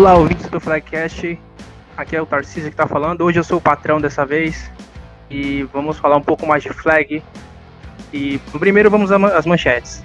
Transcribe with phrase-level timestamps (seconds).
[0.00, 1.38] Olá, ouvintes do Flagcast.
[1.94, 3.20] Aqui é o Tarcísio que está falando.
[3.20, 4.72] Hoje eu sou o patrão dessa vez
[5.28, 7.22] e vamos falar um pouco mais de flag.
[8.10, 10.02] E primeiro vamos às manchetes.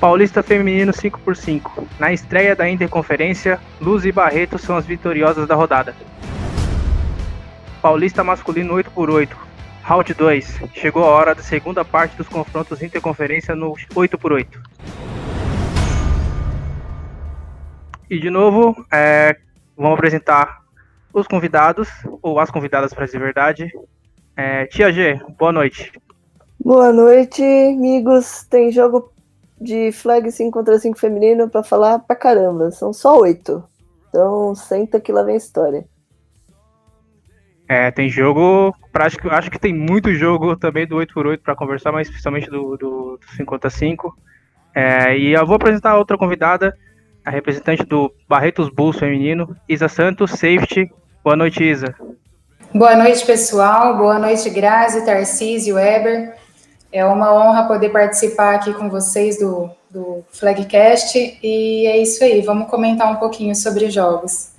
[0.00, 1.86] Paulista Feminino 5x5.
[1.98, 5.94] Na estreia da Interconferência, Luz e Barreto são as vitoriosas da rodada.
[7.82, 9.28] Paulista Masculino 8x8.
[9.82, 10.60] Round 2.
[10.72, 14.46] Chegou a hora da segunda parte dos confrontos Interconferência no 8x8.
[18.12, 19.34] E de novo, é,
[19.74, 20.60] vamos apresentar
[21.14, 21.88] os convidados,
[22.20, 23.72] ou as convidadas para dizer verdade.
[24.36, 25.90] É, Tia G, boa noite.
[26.62, 28.44] Boa noite, amigos.
[28.50, 29.10] Tem jogo
[29.58, 32.70] de flag 5 contra 5 feminino para falar pra caramba.
[32.70, 33.64] São só oito.
[34.10, 35.86] Então senta que lá vem a história.
[37.66, 42.10] É, tem jogo, prático, acho que tem muito jogo também do 8x8 para conversar, mas
[42.10, 44.14] principalmente do, do, do 5 contra 5.
[44.74, 46.76] É, e eu vou apresentar outra convidada,
[47.24, 50.90] a representante do Barretos Bulls feminino, Isa Santos, safety.
[51.24, 51.94] Boa noite, Isa.
[52.74, 53.96] Boa noite, pessoal.
[53.96, 56.34] Boa noite, Grazi, Tarcísio, Weber.
[56.90, 61.38] É uma honra poder participar aqui com vocês do, do Flagcast.
[61.42, 64.52] E é isso aí, vamos comentar um pouquinho sobre jogos.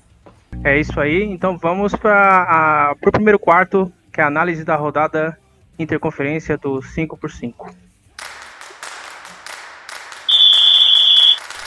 [0.64, 5.38] É isso aí, então vamos para o primeiro quarto, que é a análise da rodada
[5.78, 7.54] interconferência do 5x5.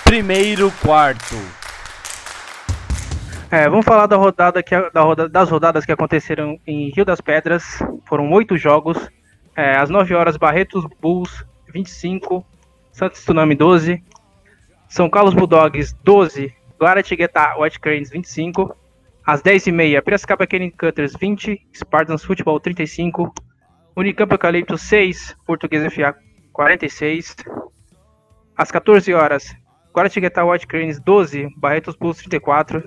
[0.06, 1.34] Primeiro quarto.
[3.50, 7.20] É, vamos falar da rodada que da roda, das rodadas que aconteceram em Rio das
[7.20, 7.80] Pedras.
[8.08, 9.10] Foram oito jogos.
[9.56, 12.46] É, às 9 horas, Barretos Bulls 25,
[12.92, 14.00] Santos Tsunami 12,
[14.88, 18.76] São Carlos Bulldogs 12, Guaratinguetá White Cranes 25,
[19.26, 23.34] às 10h30, Piracicaba Kenny Cutters 20, Spartans Futebol 35,
[23.96, 26.14] Unicamp Eucalipto 6, Português FA
[26.52, 27.34] 46,
[28.56, 29.56] às 14 horas,
[29.96, 32.86] Guaratinguetá White Cranes 12, Barretos Bulls 34,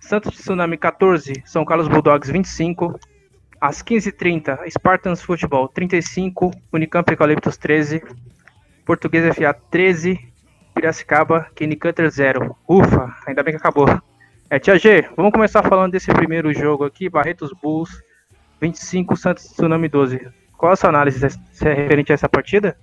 [0.00, 2.98] Santos Tsunami 14, São Carlos Bulldogs 25,
[3.60, 8.02] às 15h30, Spartans Futebol 35, Unicamp Eucaliptus 13,
[8.84, 10.18] Português FA 13,
[10.74, 12.56] Piracicaba Kenny Cutter 0.
[12.68, 13.86] Ufa, ainda bem que acabou.
[14.50, 18.02] É, Tia G, vamos começar falando desse primeiro jogo aqui, Barretos Bulls
[18.60, 20.28] 25, Santos Tsunami 12.
[20.58, 22.76] Qual a sua análise é referente a essa partida?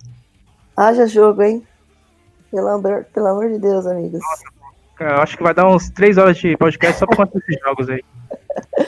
[0.78, 1.68] Haja jogo, hein?
[2.52, 4.22] Pelo amor, pelo amor de Deus, amigos.
[5.00, 7.90] Eu acho que vai dar uns 3 horas de podcast só por conta desses jogos
[7.90, 8.04] aí.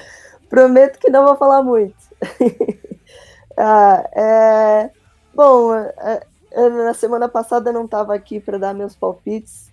[0.49, 1.95] Prometo que não vou falar muito.
[3.57, 4.89] ah, é...
[5.35, 9.71] Bom, é, é, na semana passada eu não estava aqui para dar meus palpites,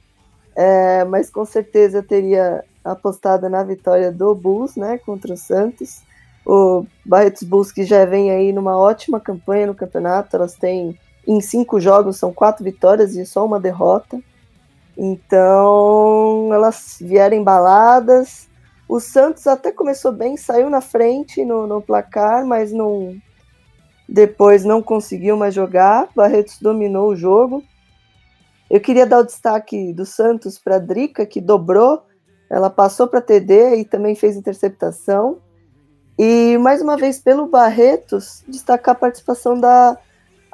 [0.55, 6.03] é, mas com certeza eu teria apostado na vitória do Bulls, né, contra o Santos.
[6.45, 11.41] O Barretos Bulls que já vem aí numa ótima campanha no campeonato, elas têm em
[11.41, 14.21] cinco jogos são quatro vitórias e só uma derrota.
[14.97, 18.49] Então, elas vieram embaladas.
[18.89, 23.17] O Santos até começou bem, saiu na frente no, no placar, mas não
[24.09, 26.09] depois não conseguiu mais jogar.
[26.15, 27.63] Barretos dominou o jogo.
[28.71, 32.05] Eu queria dar o destaque do Santos para a Drica, que dobrou.
[32.49, 35.39] Ela passou para TD e também fez interceptação.
[36.19, 39.99] E mais uma vez, pelo Barretos, destacar a participação da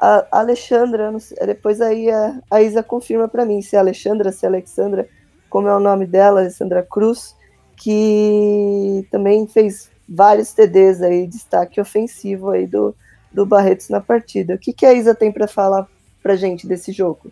[0.02, 1.14] a Alexandra,
[1.46, 5.06] depois aí a, a Isa confirma para mim se é Alexandra, se é Alexandra,
[5.48, 7.36] como é o nome dela, Alessandra Cruz,
[7.76, 12.92] que também fez vários TDs aí, destaque ofensivo aí do,
[13.30, 14.54] do Barretos na partida.
[14.54, 15.86] O que, que a Isa tem para falar
[16.20, 17.30] pra gente desse jogo?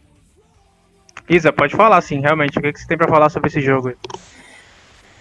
[1.28, 2.56] Isa, pode falar sim, realmente.
[2.56, 3.92] O que, que você tem para falar sobre esse jogo?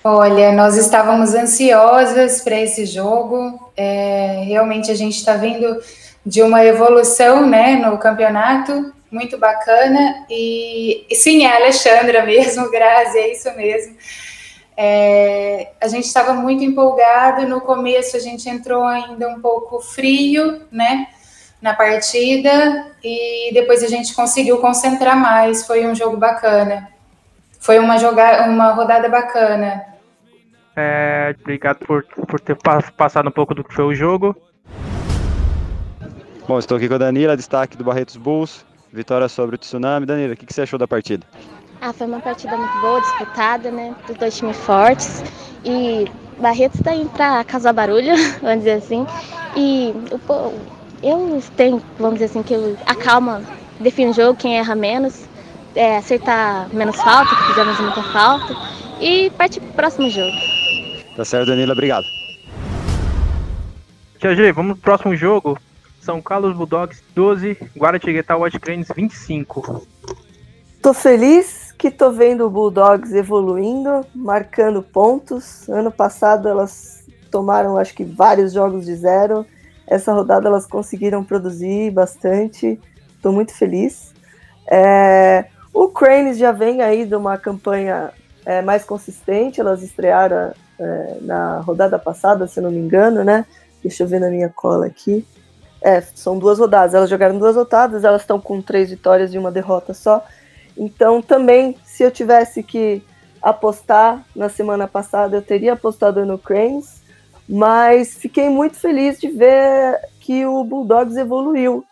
[0.04, 3.72] Olha, nós estávamos ansiosas para esse jogo.
[3.76, 5.80] É, realmente a gente está vendo
[6.26, 10.26] de uma evolução né, no campeonato, muito bacana.
[10.30, 13.96] E, e sim, é a Alexandra mesmo, Grazi, é isso mesmo.
[14.82, 20.62] É, a gente estava muito empolgado, no começo a gente entrou ainda um pouco frio,
[20.72, 21.08] né,
[21.62, 26.88] na partida, e depois a gente conseguiu concentrar mais, foi um jogo bacana.
[27.60, 29.84] Foi uma, joga uma rodada bacana.
[30.78, 32.58] É, obrigado por, por ter
[32.96, 34.34] passado um pouco do que foi o jogo.
[36.50, 40.08] Bom, estou aqui com a Danila, destaque do Barretos Bulls, vitória sobre o Tsunami.
[40.08, 41.24] Danila, o que, que você achou da partida?
[41.80, 43.94] Ah, foi uma partida muito boa, disputada, né?
[44.08, 45.24] Dos dois times fortes.
[45.64, 46.08] E
[46.40, 49.06] Barretos está indo para causar barulho, vamos dizer assim.
[49.56, 50.54] E o,
[51.04, 53.44] eu tenho, vamos dizer assim, que eu, a calma
[53.80, 55.26] define o jogo, quem erra menos,
[55.76, 58.58] é, acertar menos falta, que fizemos muita falta,
[59.00, 60.36] e partir para o próximo jogo.
[61.16, 62.08] Tá certo, Danila, obrigado.
[64.20, 65.60] Tia G, vamos pro próximo jogo.
[66.10, 69.86] São Carlos Bulldogs 12, Guaratinguetá White Cranes 25.
[70.82, 75.70] Tô feliz que tô vendo o Bulldogs evoluindo, marcando pontos.
[75.70, 79.46] Ano passado elas tomaram, acho que, vários jogos de zero.
[79.86, 82.82] Essa rodada elas conseguiram produzir bastante.
[83.16, 84.12] Estou muito feliz.
[84.66, 88.10] É, o Cranes já vem aí de uma campanha
[88.48, 89.62] é, mais consistente.
[89.62, 93.46] Elas estrearam é, na rodada passada, se não me engano, né?
[93.84, 95.24] Deixa eu ver na minha cola aqui.
[95.82, 96.94] É, são duas rodadas.
[96.94, 100.26] Elas jogaram duas rodadas, elas estão com três vitórias e uma derrota só.
[100.78, 103.02] Então, também, se eu tivesse que
[103.42, 107.02] apostar na semana passada, eu teria apostado no Cranes,
[107.48, 111.86] mas fiquei muito feliz de ver que o Bulldogs evoluiu.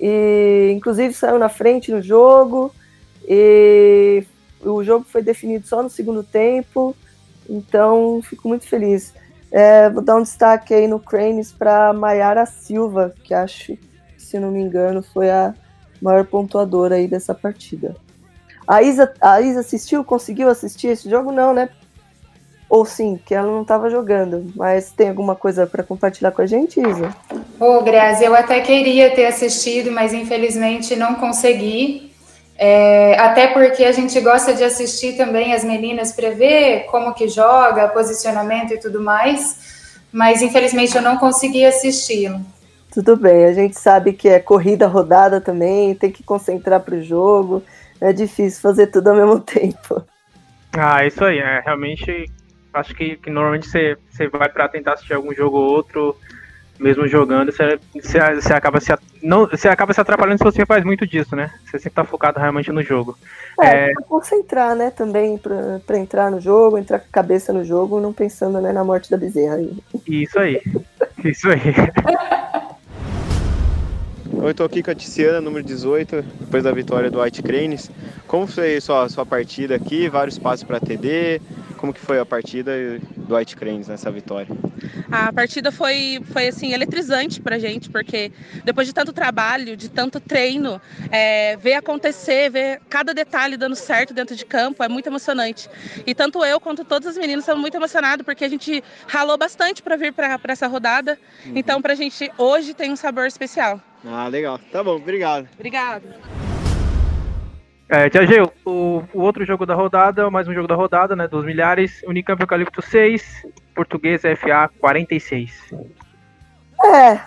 [0.00, 2.72] E, inclusive, saiu na frente no jogo,
[3.28, 4.24] e
[4.60, 6.94] o jogo foi definido só no segundo tempo,
[7.48, 9.12] então fico muito feliz.
[9.52, 13.76] É, vou dar um destaque aí no Cranes para Maiara Silva, que acho,
[14.16, 15.54] se não me engano, foi a
[16.00, 17.94] maior pontuadora aí dessa partida.
[18.66, 21.30] A Isa, a Isa assistiu, conseguiu assistir esse jogo?
[21.30, 21.68] Não, né?
[22.68, 24.50] Ou sim, que ela não estava jogando.
[24.56, 27.14] Mas tem alguma coisa para compartilhar com a gente, Isa?
[27.60, 32.11] Ô, oh, Grazi, eu até queria ter assistido, mas infelizmente não consegui.
[32.64, 37.26] É, até porque a gente gosta de assistir também as meninas para ver como que
[37.26, 42.40] joga, posicionamento e tudo mais, mas infelizmente eu não consegui assisti-lo.
[42.94, 47.02] Tudo bem, a gente sabe que é corrida rodada também, tem que concentrar para o
[47.02, 47.64] jogo,
[48.00, 50.00] é difícil fazer tudo ao mesmo tempo.
[50.72, 52.30] Ah, isso aí, é realmente
[52.72, 56.16] acho que, que normalmente você, você vai para tentar assistir algum jogo ou outro,
[56.78, 58.92] mesmo jogando, você, você, você, acaba se,
[59.22, 61.50] não, você acaba se atrapalhando se você faz muito disso, né?
[61.64, 63.16] Você sempre tá focado realmente no jogo.
[63.60, 63.94] É, é...
[64.08, 68.12] concentrar, né, também, pra, pra entrar no jogo, entrar com a cabeça no jogo, não
[68.12, 69.58] pensando né, na morte da bezerra.
[70.06, 70.60] Isso aí,
[71.24, 71.60] isso aí.
[74.44, 77.90] Eu tô aqui com a Tiziana, número 18, depois da vitória do White Cranes.
[78.26, 80.08] Como foi sua, sua partida aqui?
[80.08, 81.40] Vários passos para TD,
[81.76, 82.72] como que foi a partida
[83.26, 84.48] do White Cranes nessa vitória?
[85.10, 88.32] A partida foi, foi assim, eletrizante pra gente, porque
[88.64, 90.80] depois de tanto trabalho, de tanto treino,
[91.10, 95.68] é, ver acontecer, ver cada detalhe dando certo dentro de campo é muito emocionante.
[96.06, 99.82] E tanto eu quanto todas as meninas estamos muito emocionados, porque a gente ralou bastante
[99.82, 101.18] para vir para essa rodada.
[101.46, 101.52] Uhum.
[101.56, 103.80] Então, pra gente hoje tem um sabor especial.
[104.04, 104.58] Ah, legal.
[104.70, 105.48] Tá bom, obrigado.
[105.54, 106.51] Obrigado.
[107.94, 111.28] É, Tia Geu, o, o, outro jogo da rodada, mais um jogo da rodada, né?
[111.28, 115.74] Dos milhares, Unicamp Eucalipto 6, Português FA 46.
[116.82, 117.20] É,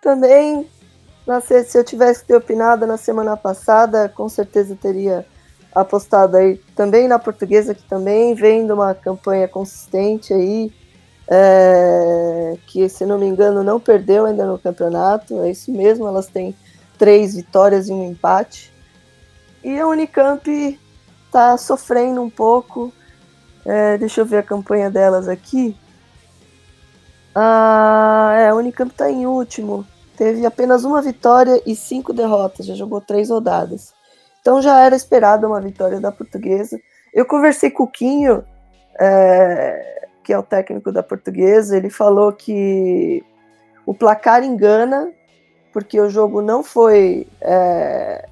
[0.00, 0.68] também,
[1.42, 5.26] se, se eu tivesse que ter opinado na semana passada, com certeza teria
[5.74, 10.72] apostado aí também na portuguesa, que também vem de uma campanha consistente aí,
[11.28, 16.28] é, que se não me engano não perdeu ainda no campeonato, é isso mesmo, elas
[16.28, 16.54] têm
[16.96, 18.71] três vitórias e um empate.
[19.62, 20.78] E a Unicamp
[21.26, 22.92] está sofrendo um pouco.
[23.64, 25.76] É, deixa eu ver a campanha delas aqui.
[27.34, 29.86] Ah, é, a Unicamp está em último.
[30.16, 32.66] Teve apenas uma vitória e cinco derrotas.
[32.66, 33.94] Já jogou três rodadas.
[34.40, 36.78] Então já era esperada uma vitória da portuguesa.
[37.14, 38.44] Eu conversei com o Quinho,
[38.98, 41.76] é, que é o técnico da portuguesa.
[41.76, 43.24] Ele falou que
[43.86, 45.12] o placar engana,
[45.72, 48.28] porque o jogo não foi é,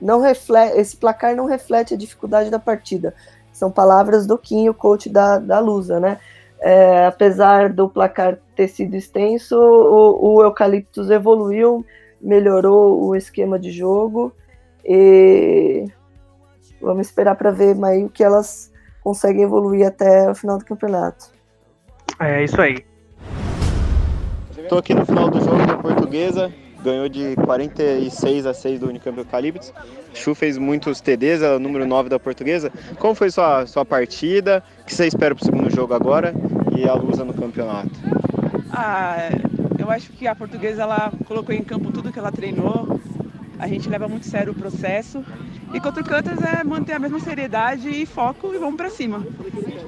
[0.00, 3.14] não reflete, esse placar não reflete a dificuldade da partida.
[3.52, 6.18] São palavras do Quinho, coach da, da Lusa, né?
[6.60, 11.84] É, apesar do placar ter sido extenso, o, o Eucaliptus evoluiu,
[12.20, 14.32] melhorou o esquema de jogo
[14.84, 15.86] e
[16.80, 18.70] vamos esperar para ver mais o que elas
[19.02, 21.30] conseguem evoluir até o final do campeonato.
[22.18, 22.84] É isso aí.
[24.56, 29.18] Estou aqui no final do jogo da Portuguesa ganhou de 46 a 6 do Unicamp
[29.18, 29.72] Eucaliptus.
[30.14, 32.72] Chu fez muitos TDs, é o número 9 da portuguesa.
[32.98, 34.62] Como foi sua, sua partida?
[34.80, 36.34] O que você espera para o segundo jogo agora
[36.76, 37.90] e a Lusa no campeonato?
[38.72, 39.30] Ah,
[39.78, 43.00] eu acho que a portuguesa ela colocou em campo tudo que ela treinou.
[43.58, 45.24] A gente leva muito sério o processo.
[45.72, 49.24] E contra o Cantas é manter a mesma seriedade e foco e vamos para cima.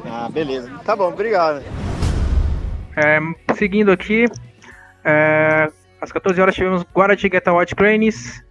[0.05, 0.71] Ah, beleza.
[0.85, 1.63] Tá bom, obrigado.
[2.97, 3.19] É,
[3.57, 4.27] seguindo aqui,
[5.05, 5.71] é,
[6.03, 8.45] às 14 horas tivemos Guaratingueta White Cranes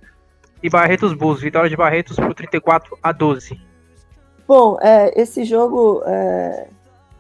[0.64, 1.42] e Barretos Bulls.
[1.42, 3.60] Vitória de Barretos por 34 a 12.
[4.48, 6.70] Bom, é, esse jogo é,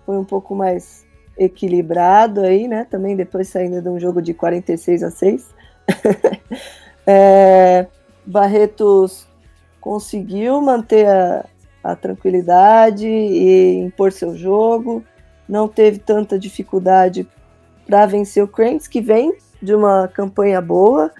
[0.06, 1.06] foi um pouco mais
[1.38, 2.88] equilibrado aí, né?
[2.90, 5.54] Também depois saindo de um jogo de 46 a 6.
[7.06, 7.88] é,
[8.26, 9.28] Barretos
[9.82, 11.46] conseguiu manter a,
[11.84, 15.04] a tranquilidade e impor seu jogo.
[15.48, 17.28] Não teve tanta dificuldade
[17.86, 21.12] para vencer o Cranes, que vem de uma campanha boa.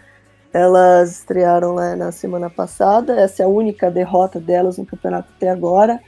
[0.54, 5.50] Elas estrearam lá na semana passada, essa é a única derrota delas no campeonato até
[5.50, 6.00] agora.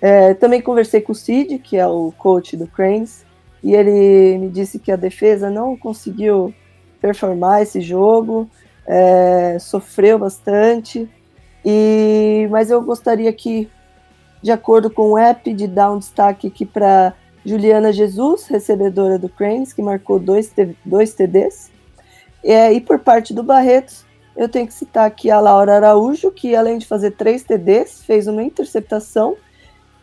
[0.00, 3.24] É, também conversei com o Cid, que é o coach do Cranes,
[3.62, 6.52] e ele me disse que a defesa não conseguiu
[7.00, 8.48] performar esse jogo,
[8.86, 11.08] é, sofreu bastante,
[11.64, 13.70] e mas eu gostaria que,
[14.42, 19.28] de acordo com o app, de dar um destaque aqui para Juliana Jesus, recebedora do
[19.28, 20.52] Cranes, que marcou dois,
[20.84, 21.70] dois TDs.
[22.44, 24.04] É, e por parte do Barretos,
[24.36, 28.26] eu tenho que citar aqui a Laura Araújo, que além de fazer três TDs, fez
[28.26, 29.36] uma interceptação.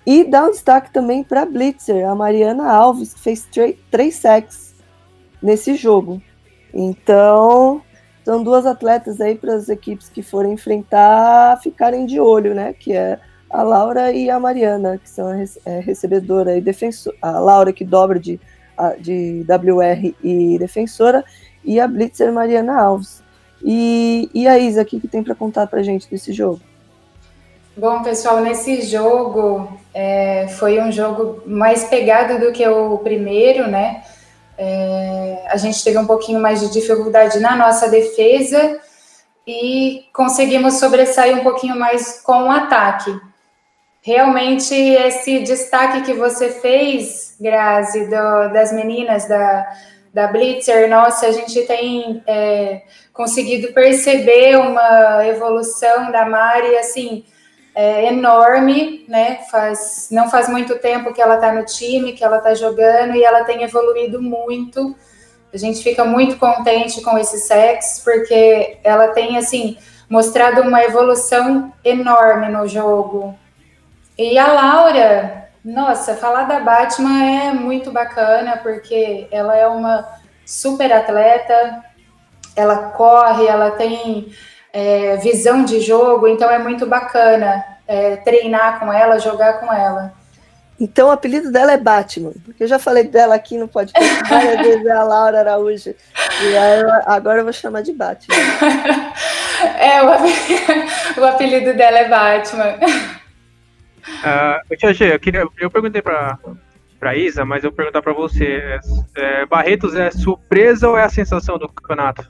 [0.06, 3.48] E dar um destaque também para a Blitzer, a Mariana Alves, que fez
[3.92, 4.74] três sacks
[5.42, 6.22] nesse jogo.
[6.74, 7.82] Então,
[8.24, 12.74] são duas atletas aí para as equipes que forem enfrentar ficarem de olho, né?
[12.74, 13.20] Que é
[13.50, 17.84] a Laura e a Mariana, que são a é, recebedora e defensora, a Laura que
[17.84, 18.40] dobra de,
[19.00, 21.24] de WR e defensora,
[21.64, 23.24] e a Blitzer Mariana Alves.
[23.64, 26.62] E, e a Isa, o que, que tem para contar para gente desse jogo?
[27.76, 34.04] Bom, pessoal, nesse jogo é, foi um jogo mais pegado do que o primeiro, né?
[34.58, 38.80] É, a gente teve um pouquinho mais de dificuldade na nossa defesa
[39.48, 43.18] e conseguimos sobressair um pouquinho mais com o ataque.
[44.02, 49.68] Realmente, esse destaque que você fez, Grazi, do, das meninas da,
[50.14, 57.26] da Blitzer, nossa, a gente tem é, conseguido perceber uma evolução da Mari, assim,
[57.76, 59.40] é, enorme, né?
[59.52, 63.24] Faz, não faz muito tempo que ela está no time, que ela está jogando, e
[63.24, 64.96] ela tem evoluído muito.
[65.54, 69.78] A gente fica muito contente com esse sexo, porque ela tem, assim,
[70.10, 73.39] mostrado uma evolução enorme no jogo.
[74.20, 80.06] E a Laura, nossa, falar da Batman é muito bacana, porque ela é uma
[80.46, 81.82] super atleta,
[82.54, 84.30] ela corre, ela tem
[84.74, 90.12] é, visão de jogo, então é muito bacana é, treinar com ela, jogar com ela.
[90.78, 94.58] Então o apelido dela é Batman, porque eu já falei dela aqui no podcast várias
[94.58, 95.96] vezes, é a Laura Araújo.
[96.44, 96.58] E
[97.06, 98.36] agora eu vou chamar de Batman.
[99.80, 100.74] é, o apelido,
[101.22, 102.76] o apelido dela é Batman.
[104.00, 106.38] Uh, Tia G, eu, queria, eu perguntei para
[107.00, 108.46] para Isa, mas eu vou perguntar para você.
[108.46, 108.80] É,
[109.16, 112.30] é, Barretos é surpresa ou é a sensação do campeonato?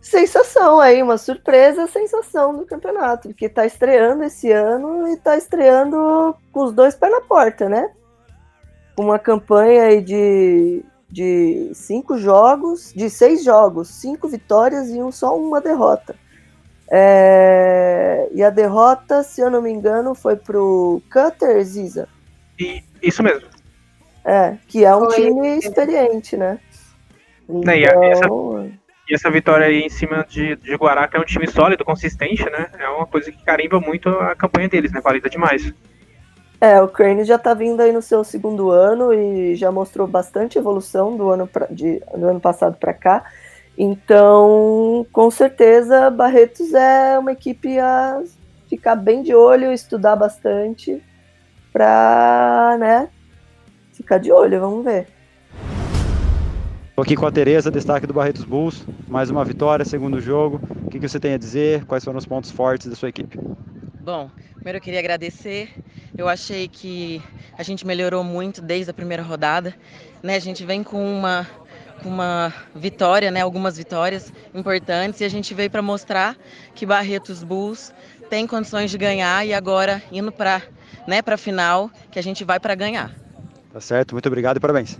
[0.00, 6.36] Sensação aí, uma surpresa, sensação do campeonato, porque tá estreando esse ano e tá estreando
[6.52, 7.90] com os dois pés na porta, né?
[8.98, 15.36] Uma campanha aí de, de cinco jogos, de seis jogos, cinco vitórias e um, só
[15.38, 16.14] uma derrota.
[16.90, 22.08] É, e a derrota, se eu não me engano, foi pro Cutter Ziza.
[22.58, 23.48] E, isso mesmo.
[24.24, 25.14] É, que é um foi.
[25.14, 26.58] time experiente, né?
[27.48, 27.74] Então...
[27.74, 28.26] e, essa,
[29.08, 32.44] e, essa, vitória aí em cima de, de Guará, que é um time sólido, consistente,
[32.44, 32.70] né?
[32.78, 35.00] É uma coisa que carimba muito a campanha deles, né?
[35.00, 35.72] Valida demais.
[36.60, 40.56] É, o Crane já tá vindo aí no seu segundo ano e já mostrou bastante
[40.56, 43.24] evolução do ano, pra, de, do ano passado para cá.
[43.76, 48.22] Então, com certeza, Barretos é uma equipe a
[48.68, 51.02] ficar bem de olho, estudar bastante
[51.72, 53.08] para, né,
[53.92, 55.08] ficar de olho, vamos ver.
[56.88, 60.60] Estou aqui com a Tereza, destaque do Barretos Bulls, mais uma vitória, segundo jogo.
[60.86, 61.84] O que, que você tem a dizer?
[61.86, 63.36] Quais foram os pontos fortes da sua equipe?
[64.00, 65.70] Bom, primeiro eu queria agradecer.
[66.16, 67.20] Eu achei que
[67.58, 69.74] a gente melhorou muito desde a primeira rodada.
[70.22, 70.36] Né?
[70.36, 71.44] A gente vem com uma
[72.04, 76.36] uma vitória, né, algumas vitórias importantes e a gente veio para mostrar
[76.74, 77.92] que Barretos Bulls
[78.28, 80.62] tem condições de ganhar e agora indo para
[81.06, 83.10] né, para a final que a gente vai para ganhar.
[83.72, 84.98] Tá certo, muito obrigado e parabéns.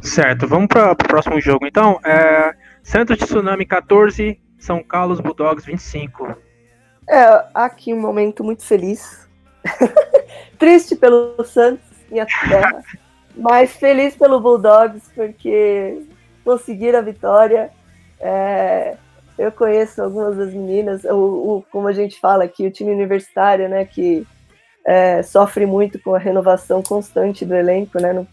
[0.00, 2.00] Certo, vamos para o próximo jogo então.
[2.04, 6.36] É, Santos de Tsunami 14, São Carlos Bulldogs 25.
[7.08, 9.28] É, aqui um momento muito feliz.
[10.58, 12.82] Triste pelo Santos, minha terra.
[13.36, 16.02] Mas feliz pelo Bulldogs, porque
[16.44, 17.70] conseguiram a vitória.
[18.20, 18.96] É,
[19.38, 23.68] eu conheço algumas das meninas, o, o, como a gente fala aqui, o time universitário,
[23.68, 24.26] né, que
[24.84, 28.26] é, sofre muito com a renovação constante do elenco, né, no,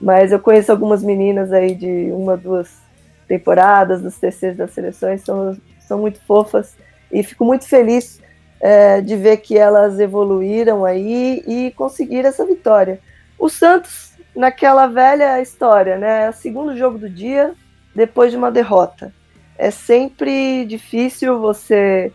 [0.00, 2.78] mas eu conheço algumas meninas aí de uma, duas
[3.26, 6.76] temporadas dos TCs das seleções, são, são muito fofas
[7.10, 8.20] e fico muito feliz
[8.60, 13.00] é, de ver que elas evoluíram aí e conseguiram essa vitória.
[13.38, 16.26] O Santos naquela velha história, né?
[16.26, 17.54] É segundo jogo do dia
[17.94, 19.12] depois de uma derrota.
[19.56, 22.12] É sempre difícil você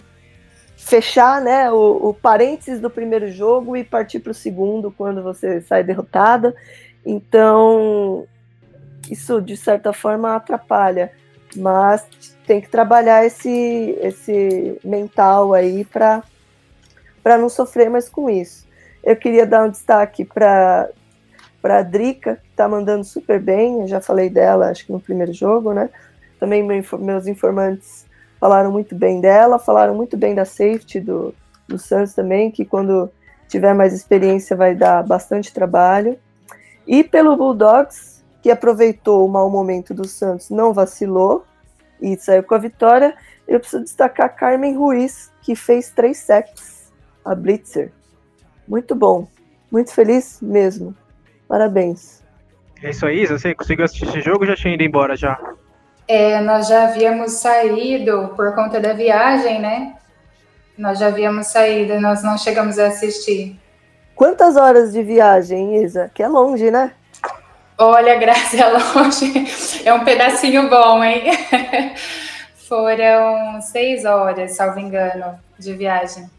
[0.75, 5.61] fechar né, o, o parênteses do primeiro jogo e partir para o segundo quando você
[5.61, 6.55] sai derrotada.
[7.05, 8.25] Então,
[9.09, 11.11] isso de certa forma atrapalha.
[11.55, 12.05] Mas
[12.45, 16.23] tem que trabalhar esse, esse mental aí para
[17.25, 18.67] não sofrer mais com isso.
[19.03, 20.89] Eu queria dar um destaque para
[21.61, 24.99] para a Drica, que está mandando super bem, eu já falei dela, acho que no
[24.99, 25.89] primeiro jogo, né?
[26.39, 28.05] Também meus informantes
[28.39, 31.35] falaram muito bem dela, falaram muito bem da safety do,
[31.67, 33.11] do Santos também, que quando
[33.47, 36.17] tiver mais experiência vai dar bastante trabalho.
[36.87, 41.45] E pelo Bulldogs, que aproveitou o mau momento do Santos, não vacilou
[42.01, 43.13] e saiu com a vitória.
[43.47, 46.91] Eu preciso destacar Carmen Ruiz, que fez três sacks,
[47.25, 47.91] a Blitzer.
[48.67, 49.27] Muito bom,
[49.71, 50.95] muito feliz mesmo.
[51.49, 52.23] Parabéns.
[52.83, 55.37] É isso aí, você conseguiu assistir esse jogo ou já tinha ido embora já?
[56.07, 59.95] É, nós já havíamos saído por conta da viagem, né?
[60.77, 63.59] Nós já havíamos saído, nós não chegamos a assistir.
[64.15, 66.11] Quantas horas de viagem, Isa?
[66.13, 66.93] Que é longe, né?
[67.77, 69.33] Olha, Graça, é longe.
[69.83, 71.31] É um pedacinho bom, hein?
[72.67, 76.29] Foram seis horas, salvo engano, de viagem.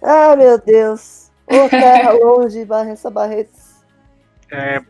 [0.00, 1.30] Ah, meu Deus.
[1.46, 3.65] Ô, terra longe, essa Barretos.
[4.50, 4.80] É,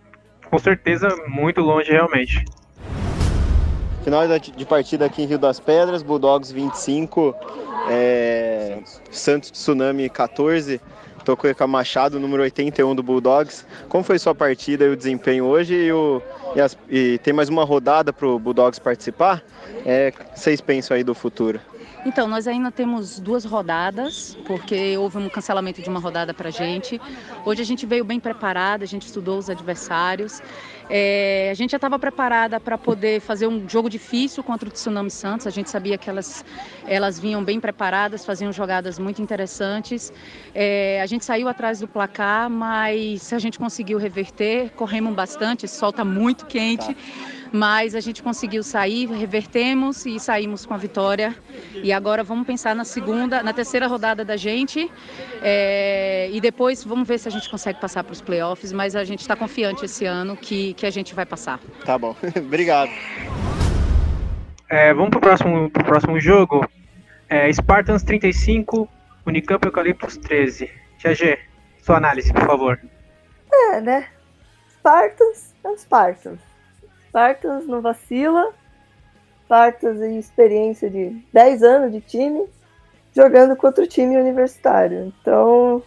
[0.51, 2.45] com certeza, muito longe, realmente.
[4.05, 7.35] Final de partida aqui em Rio das Pedras, Bulldogs 25,
[7.91, 8.79] é,
[9.11, 10.81] Santos Tsunami 14.
[11.25, 13.67] Tocou com a Machado, número 81 do Bulldogs.
[13.89, 15.75] Como foi sua partida e o desempenho hoje?
[15.75, 16.23] E, o,
[16.55, 19.43] e, as, e tem mais uma rodada para o Bulldogs participar?
[19.85, 21.59] É, vocês pensam aí do futuro?
[22.07, 26.53] Então, nós ainda temos duas rodadas, porque houve um cancelamento de uma rodada para a
[26.53, 27.01] gente.
[27.45, 30.41] Hoje a gente veio bem preparada, a gente estudou os adversários.
[30.89, 35.11] É, a gente já estava preparada para poder fazer um jogo difícil contra o Tsunami
[35.11, 35.49] Santos.
[35.49, 36.45] A gente sabia que elas,
[36.87, 40.13] elas vinham bem preparadas, faziam jogadas muito interessantes.
[40.55, 44.71] É, a gente saiu atrás do placar, mas a gente conseguiu reverter.
[44.77, 46.95] Corremos bastante, o sol está muito quente.
[46.95, 51.35] Tá mas a gente conseguiu sair, revertemos e saímos com a vitória.
[51.75, 54.91] E agora vamos pensar na segunda, na terceira rodada da gente
[55.43, 59.05] é, e depois vamos ver se a gente consegue passar para os playoffs, mas a
[59.05, 61.61] gente está confiante esse ano que, que a gente vai passar.
[61.85, 62.91] Tá bom, obrigado.
[64.69, 66.69] É, vamos para o próximo, pro próximo jogo.
[67.29, 68.89] É, Spartans 35,
[69.25, 70.71] Unicamp Eucaliptus 13.
[70.99, 71.39] Tia G,
[71.83, 72.81] sua análise, por favor.
[73.53, 74.09] É, né?
[74.79, 76.41] Spartans é Spartans.
[77.17, 78.53] Spartans não vacila.
[79.45, 82.45] Spartans em experiência de 10 anos de time,
[83.15, 85.07] jogando contra o time universitário.
[85.07, 85.83] Então,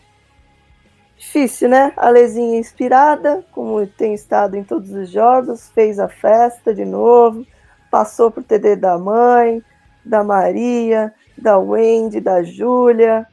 [1.16, 1.94] difícil, né?
[1.96, 7.46] A Lezinha inspirada, como tem estado em todos os jogos, fez a festa de novo,
[7.92, 9.64] passou pro TD da mãe,
[10.04, 13.28] da Maria, da Wendy, da Júlia.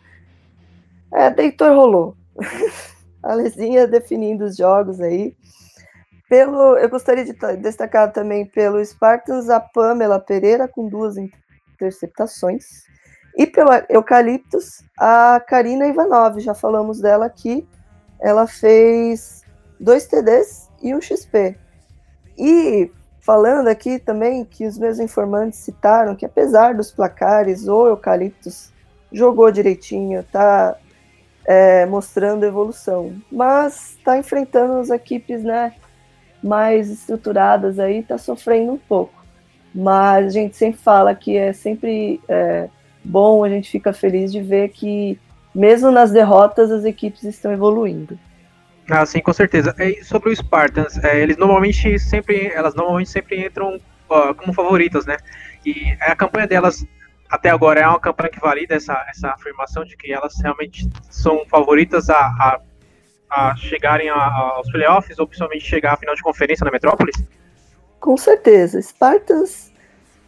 [1.11, 2.15] É, deitou e rolou.
[3.23, 5.35] a Lezinha definindo os jogos aí.
[6.29, 12.85] Pelo, eu gostaria de destacar também pelo Spartans a Pamela Pereira com duas interceptações.
[13.37, 17.69] E pelo Eucaliptus, a Karina Ivanov, já falamos dela aqui.
[18.21, 19.43] Ela fez
[19.79, 21.57] dois TDs e um XP.
[22.37, 28.73] E falando aqui também que os meus informantes citaram que apesar dos placares, o Eucaliptus
[29.13, 30.77] jogou direitinho, tá
[31.45, 33.15] é, mostrando evolução.
[33.31, 35.75] Mas está enfrentando as equipes, né?
[36.47, 39.25] Mais estruturadas aí está sofrendo um pouco.
[39.75, 42.69] Mas a gente sempre fala que é sempre é,
[43.05, 45.19] bom, a gente fica feliz de ver que
[45.55, 48.19] mesmo nas derrotas as equipes estão evoluindo.
[48.89, 49.75] Ah, sim, com certeza.
[49.79, 55.05] E sobre o Spartans, é, eles normalmente sempre, elas normalmente sempre entram ó, como favoritas,
[55.07, 55.17] né?
[55.65, 56.87] E a campanha delas
[57.29, 61.45] até agora é uma campanha que valida essa, essa afirmação de que elas realmente são
[61.47, 62.61] favoritas a, a
[63.31, 67.17] a chegarem aos playoffs ou principalmente chegar à final de conferência na Metrópolis?
[68.01, 68.81] Com certeza.
[68.81, 69.73] Spartans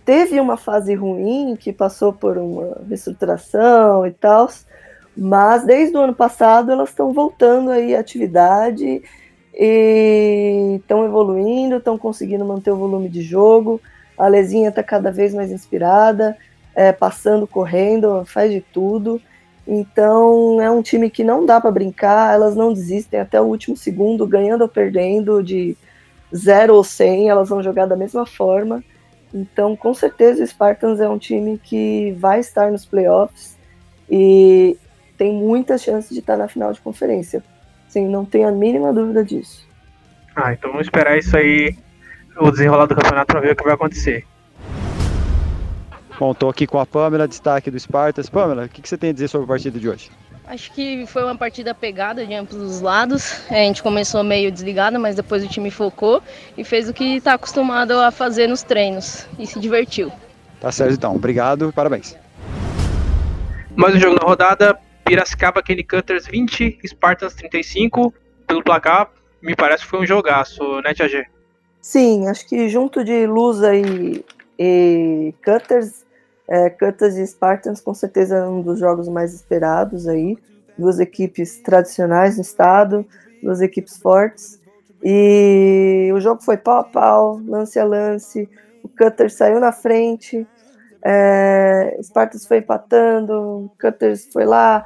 [0.04, 4.48] teve uma fase ruim que passou por uma reestruturação e tal,
[5.16, 9.02] mas desde o ano passado elas estão voltando aí à atividade
[9.54, 13.80] e estão evoluindo, estão conseguindo manter o volume de jogo.
[14.16, 16.36] A Lezinha está cada vez mais inspirada,
[16.74, 19.20] é, passando, correndo, faz de tudo.
[19.70, 23.76] Então é um time que não dá para brincar, elas não desistem até o último
[23.76, 25.76] segundo, ganhando ou perdendo de
[26.34, 28.82] 0 ou 100, elas vão jogar da mesma forma.
[29.32, 33.58] Então, com certeza, o Spartans é um time que vai estar nos playoffs
[34.10, 34.74] e
[35.18, 37.44] tem muitas chances de estar na final de conferência.
[37.88, 39.68] Sim, não tenho a mínima dúvida disso.
[40.34, 41.76] Ah, então vamos esperar isso aí,
[42.40, 44.24] o desenrolar do campeonato, para ver o que vai acontecer.
[46.18, 48.28] Bom, estou aqui com a Pamela, destaque do Spartas.
[48.28, 50.10] Pamela, o que, que, você tem a dizer sobre a partida de hoje?
[50.48, 53.40] Acho que foi uma partida pegada de ambos os lados.
[53.48, 56.20] É, a gente começou meio desligado, mas depois o time focou
[56.56, 60.10] e fez o que está acostumado a fazer nos treinos e se divertiu.
[60.60, 61.14] Tá certo então.
[61.14, 62.16] Obrigado, parabéns.
[63.76, 68.12] Mais um jogo da rodada, Piracicaba Kenny Cutters 20, Spartans 35.
[68.44, 69.08] Pelo placar,
[69.40, 71.24] me parece que foi um jogaço, né, Tia G?
[71.80, 74.24] Sim, acho que junto de Lusa e,
[74.58, 76.07] e Cutters,
[76.48, 80.38] é, e Spartans com certeza é um dos jogos mais esperados aí.
[80.78, 83.04] Duas equipes tradicionais no estado,
[83.42, 84.58] duas equipes fortes.
[85.02, 88.48] E o jogo foi pau a pau, lance a lance.
[88.82, 90.46] O Cutters saiu na frente,
[91.02, 94.84] é, Spartans foi empatando, Cutters foi lá,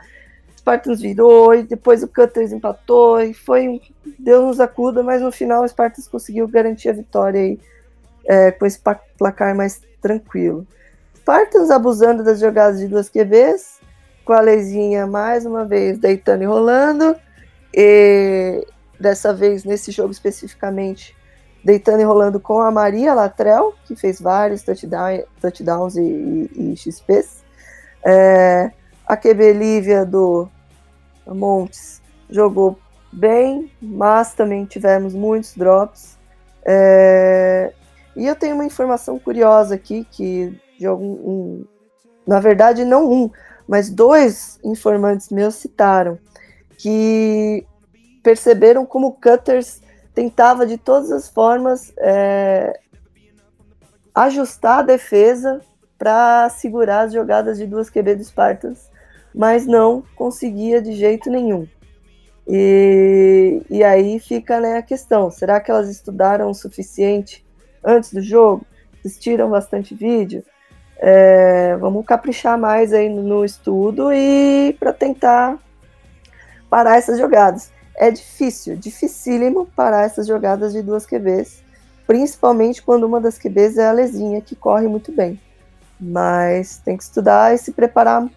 [0.57, 3.81] Spartans virou, e depois o Cutters empatou, e foi.
[4.19, 7.61] Deus nos acuda, mas no final o Spartans conseguiu garantir a vitória aí,
[8.27, 8.81] é, com esse
[9.19, 10.67] placar mais tranquilo.
[11.23, 13.81] Spartans abusando das jogadas de duas QBs,
[14.25, 17.15] com a Leizinha mais uma vez deitando e rolando,
[17.73, 18.67] e
[18.99, 21.17] dessa vez nesse jogo especificamente
[21.65, 26.77] deitando e rolando com a Maria Latrell, que fez vários touchdown, touchdowns e, e, e
[26.77, 27.45] XPs.
[28.05, 28.73] É,
[29.07, 30.49] a QB Lívia do
[31.25, 32.77] Montes jogou
[33.13, 36.19] bem, mas também tivemos muitos drops.
[36.65, 37.73] É,
[38.17, 41.65] e eu tenho uma informação curiosa aqui, que de algum, um,
[42.27, 43.31] na verdade não um,
[43.69, 46.19] mas dois informantes meus citaram,
[46.77, 47.65] que
[48.23, 49.81] perceberam como Cutters
[50.13, 52.81] tentava de todas as formas é,
[54.13, 55.61] ajustar a defesa
[55.97, 58.91] para segurar as jogadas de duas QB do Spartans,
[59.33, 61.69] mas não conseguia de jeito nenhum.
[62.49, 67.47] E, e aí fica né, a questão: será que elas estudaram o suficiente
[67.85, 68.67] antes do jogo?
[68.99, 70.45] Assistiram bastante vídeo?
[70.99, 75.59] É, vamos caprichar mais aí no, estudo e para tentar
[76.71, 81.63] parar essas jogadas é difícil, dificílimo parar essas jogadas de duas QBs,
[82.07, 85.41] principalmente quando uma das QBs é a Lezinha, que corre muito bem.
[86.01, 88.29] Mas tem que estudar e se preparar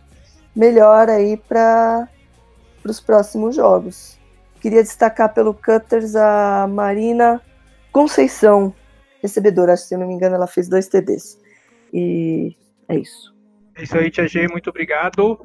[0.56, 2.08] melhor aí para
[2.84, 4.20] os próximos jogos.
[4.62, 7.42] Queria destacar pelo Cutters a Marina
[7.92, 8.74] Conceição,
[9.22, 11.40] recebedora, se eu não me engano, ela fez dois TDs.
[11.98, 12.54] E
[12.90, 13.34] é isso.
[13.74, 15.40] É isso aí, Tia G, muito obrigado.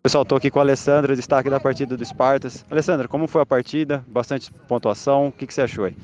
[0.00, 2.64] Pessoal, estou aqui com a Alessandra, destaque da partida do Spartas.
[2.70, 4.04] Alessandra, como foi a partida?
[4.06, 5.96] Bastante pontuação, o que, que você achou aí?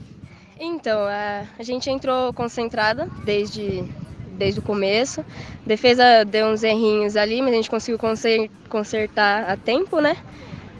[0.59, 3.85] Então, a, a gente entrou concentrada desde,
[4.37, 5.25] desde o começo.
[5.65, 8.01] Defesa deu uns errinhos ali, mas a gente conseguiu
[8.69, 10.17] consertar a tempo, né?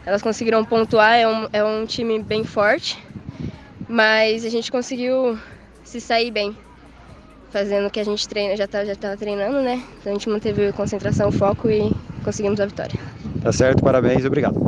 [0.05, 3.01] Elas conseguiram pontuar, é um, é um time bem forte,
[3.87, 5.39] mas a gente conseguiu
[5.85, 6.53] se sair bem,
[7.53, 9.83] fazendo o que a gente treina, já estava já tá treinando, né?
[9.99, 12.99] Então a gente manteve concentração, foco e conseguimos a vitória.
[13.43, 14.59] Tá certo, parabéns obrigado.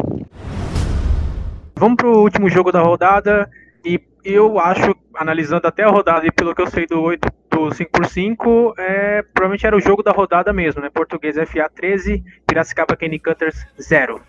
[1.76, 3.50] Vamos para o último jogo da rodada
[3.84, 7.69] e eu acho, analisando até a rodada e pelo que eu sei do 8 do
[7.69, 10.89] 5x5, é, provavelmente era o jogo da rodada mesmo, né?
[10.93, 14.21] Português FA 13, Piracicaba Kenny Cutters 0.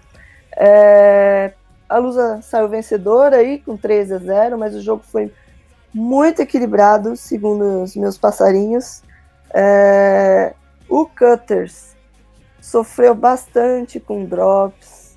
[0.57, 1.53] É,
[1.87, 5.31] a Lusa saiu vencedora aí com 13 a 0, mas o jogo foi
[5.96, 9.02] muito equilibrado, segundo os meus passarinhos.
[9.52, 10.52] É,
[10.88, 11.96] o Cutters
[12.61, 15.16] sofreu bastante com drops.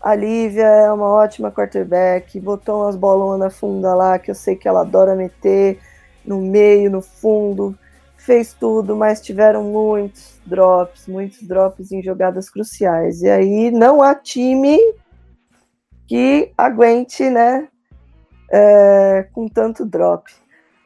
[0.00, 4.54] A Lívia é uma ótima quarterback, botou umas bolonas na funda lá, que eu sei
[4.54, 5.80] que ela adora meter,
[6.24, 7.76] no meio, no fundo,
[8.16, 13.22] fez tudo, mas tiveram muitos drops, muitos drops em jogadas cruciais.
[13.22, 14.78] E aí não há time
[16.06, 17.68] que aguente, né,
[18.52, 20.30] é, com tanto drop.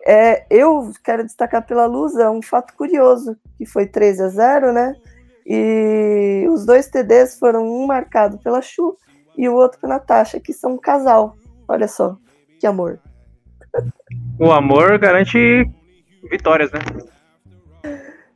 [0.07, 4.95] É, eu quero destacar pela Lusa um fato curioso, que foi 13 a 0, né?
[5.45, 8.97] E os dois TDs foram um marcado pela Chu
[9.37, 11.37] e o outro pela Natasha, que são um casal.
[11.67, 12.17] Olha só,
[12.61, 13.01] que amor.
[14.39, 15.67] O amor garante
[16.31, 16.81] vitórias, né?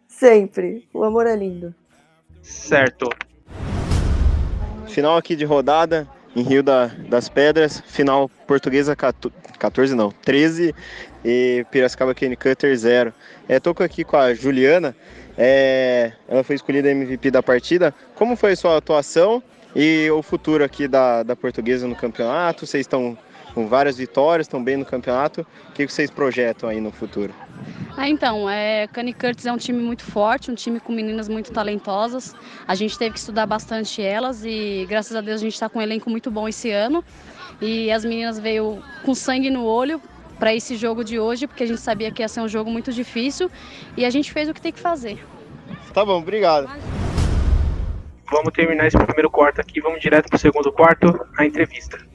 [0.09, 0.89] Sempre.
[0.95, 1.75] O amor é lindo.
[2.41, 3.11] Certo.
[4.87, 10.75] Final aqui de rodada em Rio da, das Pedras, final portuguesa 14 não, 13
[11.25, 13.13] e Piracicaba Kenny Cutter 0.
[13.49, 14.95] É, aqui com a Juliana,
[15.37, 17.95] é, ela foi escolhida MVP da partida.
[18.15, 19.43] Como foi a sua atuação
[19.75, 22.67] e o futuro aqui da, da portuguesa no campeonato?
[22.67, 23.17] Vocês estão
[23.55, 25.47] com várias vitórias, estão bem no campeonato.
[25.69, 27.35] O que vocês projetam aí no futuro?
[27.97, 31.53] Ah, então, é, Cani Curtis é um time muito forte, um time com meninas muito
[31.53, 32.35] talentosas.
[32.67, 35.79] A gente teve que estudar bastante elas e graças a Deus a gente está com
[35.79, 37.05] um elenco muito bom esse ano.
[37.61, 40.01] E as meninas veio com sangue no olho
[40.39, 42.91] para esse jogo de hoje, porque a gente sabia que ia ser um jogo muito
[42.93, 43.51] difícil
[43.97, 45.23] e a gente fez o que tem que fazer.
[45.93, 46.71] Tá bom, obrigado.
[48.31, 52.10] vamos terminar esse primeiro quarto aqui, vamos direto pro segundo quarto, a entrevista.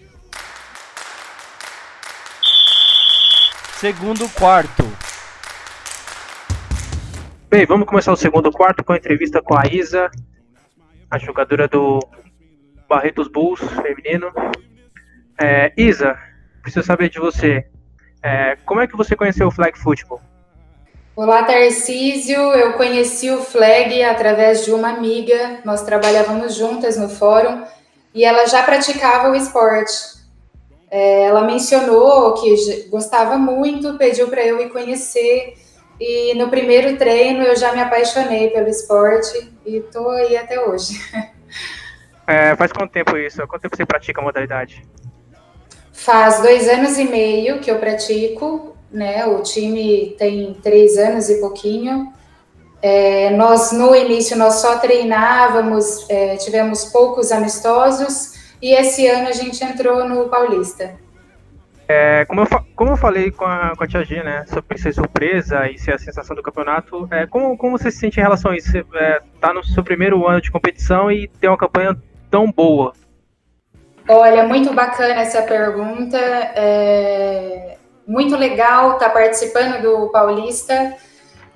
[3.79, 4.83] Segundo quarto.
[7.49, 10.09] Bem, vamos começar o segundo quarto com a entrevista com a Isa,
[11.11, 11.99] a jogadora do
[12.87, 14.31] Barretos Bulls feminino.
[15.37, 16.17] É, Isa,
[16.61, 17.67] preciso saber de você.
[18.23, 20.21] É, como é que você conheceu o flag football?
[21.13, 22.39] Olá, Tarcísio.
[22.53, 25.59] Eu conheci o flag através de uma amiga.
[25.65, 27.65] Nós trabalhávamos juntas no fórum
[28.13, 30.14] e ela já praticava o esporte.
[30.95, 35.55] É, ela mencionou que gostava muito, pediu para eu ir conhecer.
[35.99, 40.93] E no primeiro treino eu já me apaixonei pelo esporte e estou aí até hoje.
[42.27, 43.45] É, faz quanto tempo isso?
[43.45, 44.83] Quanto tempo você pratica a modalidade?
[45.93, 49.27] Faz dois anos e meio que eu pratico, né?
[49.27, 52.11] O time tem três anos e pouquinho.
[52.81, 59.31] É, nós no início nós só treinávamos, é, tivemos poucos amistosos e esse ano a
[59.31, 60.95] gente entrou no Paulista.
[61.87, 64.93] É, como, eu, como eu falei com a, com a Tia G, né, sobre ser
[64.93, 68.51] surpresa e ser a sensação do campeonato, é, como, como você se sente em relação
[68.51, 68.71] a isso?
[68.71, 71.95] Você é, tá no seu primeiro ano de competição e ter uma campanha
[72.31, 72.93] tão boa?
[74.07, 76.17] Olha, muito bacana essa pergunta.
[76.17, 80.95] É muito legal estar tá participando do Paulista.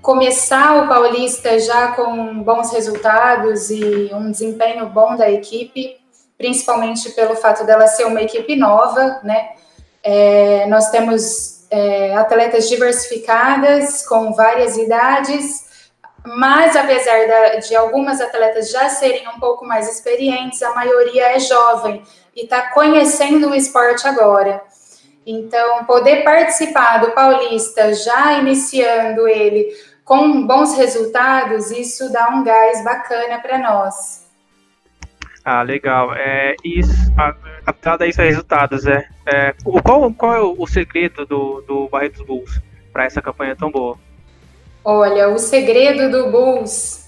[0.02, 5.99] Começar o Paulista já com bons resultados e um desempenho bom da equipe,
[6.40, 9.50] principalmente pelo fato dela ser uma equipe nova, né?
[10.02, 15.70] É, nós temos é, atletas diversificadas com várias idades
[16.26, 21.40] mas apesar da, de algumas atletas já serem um pouco mais experientes, a maioria é
[21.40, 22.04] jovem
[22.36, 24.62] e está conhecendo o esporte agora.
[25.26, 29.70] Então, poder participar do Paulista já iniciando ele
[30.04, 34.19] com bons resultados, isso dá um gás bacana para nós.
[35.52, 36.14] Ah, legal.
[36.14, 36.94] É, isso,
[37.66, 42.62] atrás isso é resultados, é, é, qual, qual é o segredo do, do Barretos Bulls
[42.94, 43.98] para essa campanha tão boa?
[44.86, 47.08] Olha, o segredo do Bulls.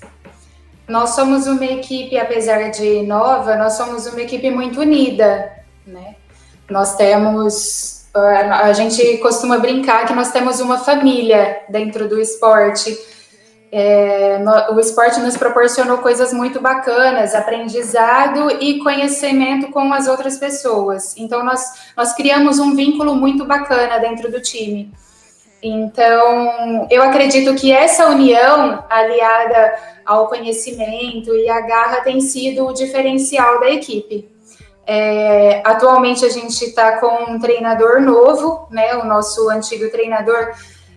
[0.88, 5.52] Nós somos uma equipe, apesar de nova, nós somos uma equipe muito unida,
[5.86, 6.16] né?
[6.68, 12.98] Nós temos, a gente costuma brincar que nós temos uma família dentro do esporte.
[13.72, 20.38] É, no, o esporte nos proporcionou coisas muito bacanas, aprendizado e conhecimento com as outras
[20.38, 21.16] pessoas.
[21.18, 21.62] Então, nós,
[21.96, 24.92] nós criamos um vínculo muito bacana dentro do time.
[25.64, 32.74] Então, eu acredito que essa união, aliada ao conhecimento e à garra, tem sido o
[32.74, 34.28] diferencial da equipe.
[34.86, 38.96] É, atualmente a gente está com um treinador novo, né?
[38.96, 40.52] O nosso antigo treinador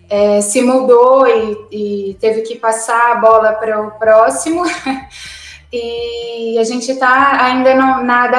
[0.09, 4.63] é, se mudou e, e, teve que passar a bola para o próximo.
[5.71, 8.29] e a gente está ainda no, na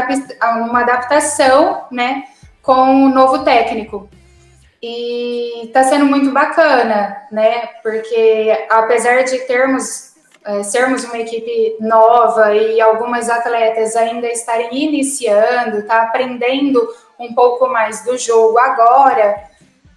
[0.58, 2.24] numa adaptação, né?
[2.62, 4.08] Com o novo técnico.
[4.82, 7.68] E está sendo muito bacana, né?
[7.82, 10.14] Porque apesar de termos
[10.46, 16.86] é, sermos uma equipe nova e algumas atletas ainda estarem iniciando, tá aprendendo
[17.18, 19.42] um pouco mais do jogo agora,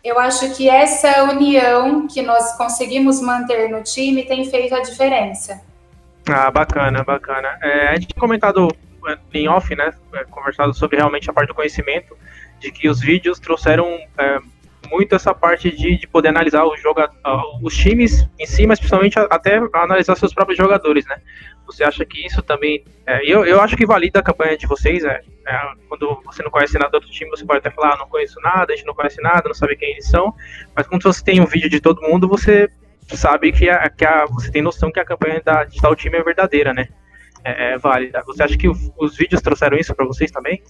[0.04, 5.62] eu acho que essa união que nós conseguimos manter no time tem feito a diferença.
[6.28, 7.58] Ah, bacana, bacana.
[7.62, 8.70] É, a gente tinha comentado
[9.08, 9.94] é, em off, né?
[10.14, 12.16] É, conversado sobre realmente a parte do conhecimento,
[12.60, 13.86] de que os vídeos trouxeram
[14.18, 14.40] é,
[14.90, 17.02] muito essa parte de, de poder analisar o jogo,
[17.62, 21.22] os times em si, mas principalmente até analisar seus próprios jogadores, né?
[21.66, 22.84] Você acha que isso também.
[23.06, 26.50] É, eu, eu acho que valida a campanha de vocês, é, é, quando você não
[26.50, 28.86] conhece nada do outro time, você pode até falar, ah, não conheço nada, a gente
[28.86, 30.34] não conhece nada, não sabe quem eles são,
[30.76, 32.68] mas quando você tem um vídeo de todo mundo, você
[33.16, 36.18] sabe que, a, que a, você tem noção que a campanha da, de tal time
[36.18, 36.88] é verdadeira, né?
[37.44, 38.22] É, é válida.
[38.26, 40.62] Você acha que os vídeos trouxeram isso para vocês também?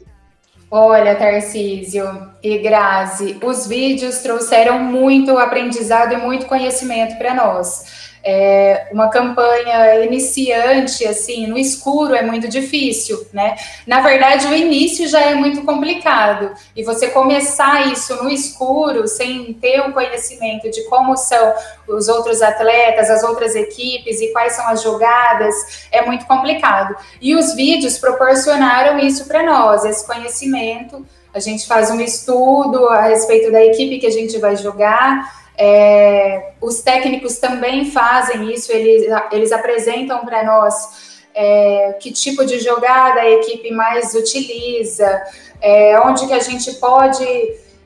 [0.71, 8.87] Olha, Tarcísio e Grazi, os vídeos trouxeram muito aprendizado e muito conhecimento para nós é,
[8.91, 13.55] uma campanha iniciante, assim, no escuro é muito difícil, né?
[13.87, 16.51] Na verdade, o início já é muito complicado.
[16.75, 21.53] E você começar isso no escuro, sem ter o conhecimento de como são
[21.87, 26.95] os outros atletas, as outras equipes e quais são as jogadas, é muito complicado.
[27.21, 31.05] E os vídeos proporcionaram isso para nós, esse conhecimento.
[31.33, 36.53] A gente faz um estudo a respeito da equipe que a gente vai jogar é,
[36.61, 43.19] os técnicos também fazem isso, eles, eles apresentam para nós é, que tipo de jogada
[43.19, 45.21] a equipe mais utiliza,
[45.61, 47.25] é, onde que a gente pode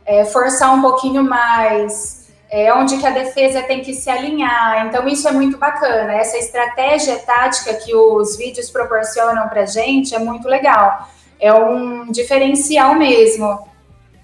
[0.06, 2.22] é, forçar um pouquinho mais.
[2.52, 4.86] é onde que a defesa tem que se alinhar.
[4.86, 6.14] Então, isso é muito bacana.
[6.14, 11.10] Essa estratégia tática que os vídeos proporcionam para gente é muito legal.
[11.40, 13.68] É um diferencial mesmo.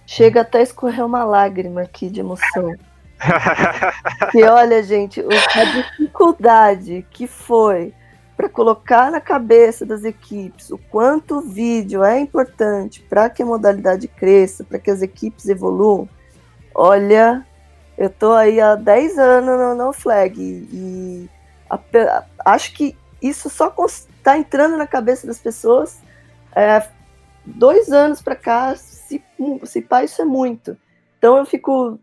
[0.06, 2.76] Chega até a escorrer uma lágrima aqui de emoção.
[4.34, 7.94] e olha, gente, a dificuldade que foi
[8.38, 13.46] para colocar na cabeça das equipes o quanto o vídeo é importante para que a
[13.46, 16.08] modalidade cresça, para que as equipes evoluam.
[16.74, 17.46] Olha,
[17.98, 21.30] eu tô aí há 10 anos no, no flag e
[21.70, 26.00] a, acho que isso só está entrando na cabeça das pessoas
[26.56, 26.88] é,
[27.46, 29.22] dois anos para cá, se,
[29.64, 30.78] se pá, isso é muito.
[31.18, 32.00] Então eu fico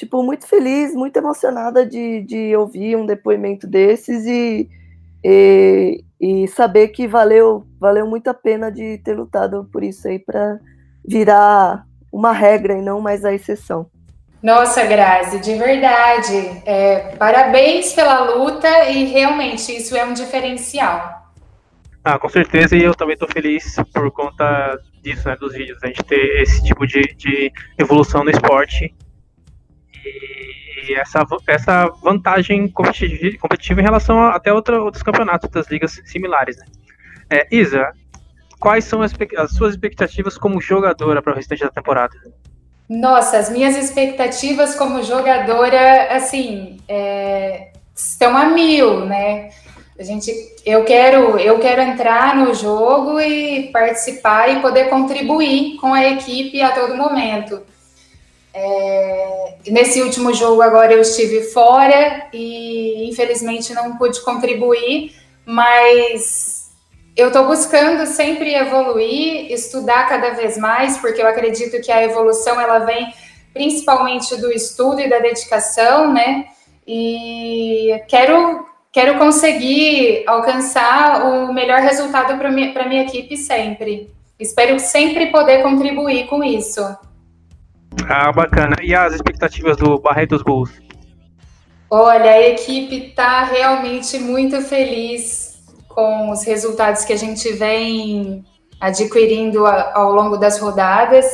[0.00, 4.66] tipo muito feliz, muito emocionada de, de ouvir um depoimento desses e,
[5.22, 10.18] e, e saber que valeu valeu muito a pena de ter lutado por isso aí
[10.18, 10.58] para
[11.06, 13.90] virar uma regra e não mais a exceção.
[14.42, 16.62] Nossa, Grazi, de verdade.
[16.64, 21.20] É, parabéns pela luta e realmente isso é um diferencial.
[22.02, 25.88] Ah, com certeza, e eu também estou feliz por conta disso, né, dos vídeos, a
[25.88, 28.94] gente ter esse tipo de, de evolução no esporte
[30.04, 36.56] e essa, essa vantagem competitiva, em relação a, até outra, outros campeonatos, outras ligas similares.
[36.56, 36.64] Né?
[37.28, 37.92] É, Isa,
[38.58, 42.14] quais são as, as suas expectativas como jogadora para o restante da temporada?
[42.88, 49.50] Nossa, as minhas expectativas como jogadora, assim, é, estão a mil, né?
[49.96, 50.32] A gente,
[50.64, 56.60] eu quero, eu quero entrar no jogo e participar e poder contribuir com a equipe
[56.62, 57.60] a todo momento.
[58.52, 65.14] É, nesse último jogo agora eu estive fora e infelizmente não pude contribuir,
[65.46, 66.70] mas
[67.16, 72.60] eu estou buscando sempre evoluir, estudar cada vez mais, porque eu acredito que a evolução
[72.60, 73.12] ela vem
[73.52, 76.46] principalmente do estudo e da dedicação, né?
[76.86, 84.10] E quero quero conseguir alcançar o melhor resultado para minha, minha equipe sempre.
[84.38, 86.80] Espero sempre poder contribuir com isso.
[88.08, 88.76] Ah, bacana.
[88.82, 90.70] E as expectativas do Barretos Bulls?
[91.90, 95.58] Olha, a equipe está realmente muito feliz
[95.88, 98.44] com os resultados que a gente vem
[98.80, 101.26] adquirindo ao longo das rodadas.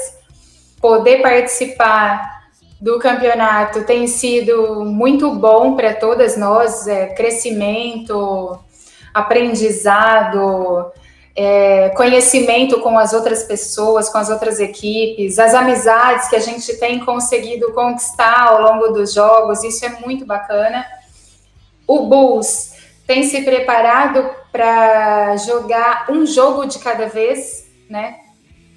[0.80, 2.36] Poder participar
[2.80, 8.58] do campeonato tem sido muito bom para todas nós é, crescimento,
[9.14, 10.92] aprendizado,
[11.36, 16.74] é, conhecimento com as outras pessoas, com as outras equipes, as amizades que a gente
[16.78, 20.86] tem conseguido conquistar ao longo dos jogos, isso é muito bacana.
[21.86, 22.72] O Bulls
[23.06, 28.16] tem se preparado para jogar um jogo de cada vez, né?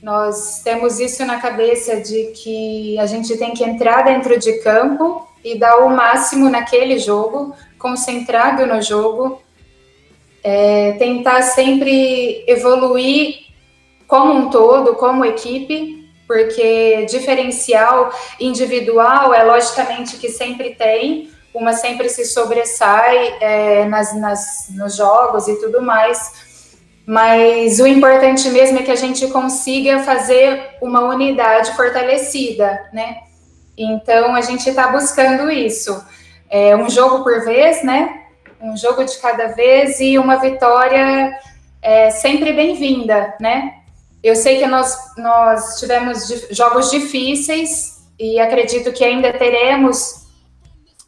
[0.03, 5.27] Nós temos isso na cabeça de que a gente tem que entrar dentro de campo
[5.43, 9.41] e dar o máximo naquele jogo, concentrado no jogo,
[10.43, 13.47] é, tentar sempre evoluir
[14.07, 22.09] como um todo, como equipe, porque diferencial individual é logicamente que sempre tem, uma sempre
[22.09, 26.47] se sobressai é, nas, nas, nos jogos e tudo mais,
[27.05, 33.17] mas o importante mesmo é que a gente consiga fazer uma unidade fortalecida, né?
[33.75, 36.03] Então a gente está buscando isso,
[36.49, 38.18] é, um jogo por vez, né?
[38.61, 41.33] Um jogo de cada vez e uma vitória
[41.81, 43.75] é, sempre bem-vinda, né?
[44.21, 50.27] Eu sei que nós, nós tivemos jogos difíceis e acredito que ainda teremos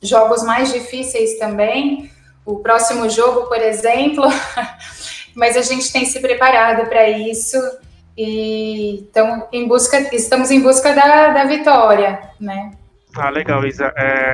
[0.02, 2.10] jogos mais difíceis também.
[2.46, 4.24] O próximo jogo, por exemplo,
[5.36, 7.58] mas a gente tem se preparado para isso
[8.18, 12.72] e então, em busca, estamos em busca da, da vitória, né?
[13.16, 13.94] Ah, legal, Isa.
[13.98, 14.32] É,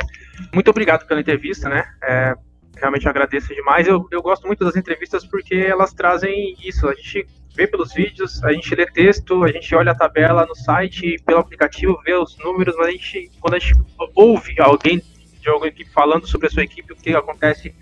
[0.54, 1.84] muito obrigado pela entrevista, né?
[2.04, 2.36] É,
[2.80, 3.88] realmente agradeço demais.
[3.88, 6.88] Eu, eu gosto muito das entrevistas porque elas trazem isso.
[6.88, 10.56] A gente vê pelos vídeos, a gente lê texto, a gente olha a tabela no
[10.56, 13.76] site, pelo aplicativo, vê os números, mas a gente, quando a gente
[14.16, 15.02] ouve alguém
[15.42, 17.74] de alguma equipe falando sobre a sua equipe, o que acontece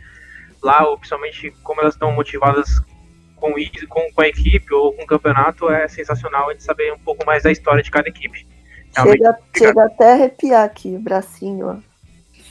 [0.64, 2.82] lá, ou principalmente como elas estão motivadas
[3.36, 3.54] com,
[3.89, 7.26] com, com a equipe ou com o campeonato, é sensacional a gente saber um pouco
[7.26, 8.48] mais da história de cada equipe.
[8.98, 11.95] chega, chega até arrepiar aqui o bracinho, ó.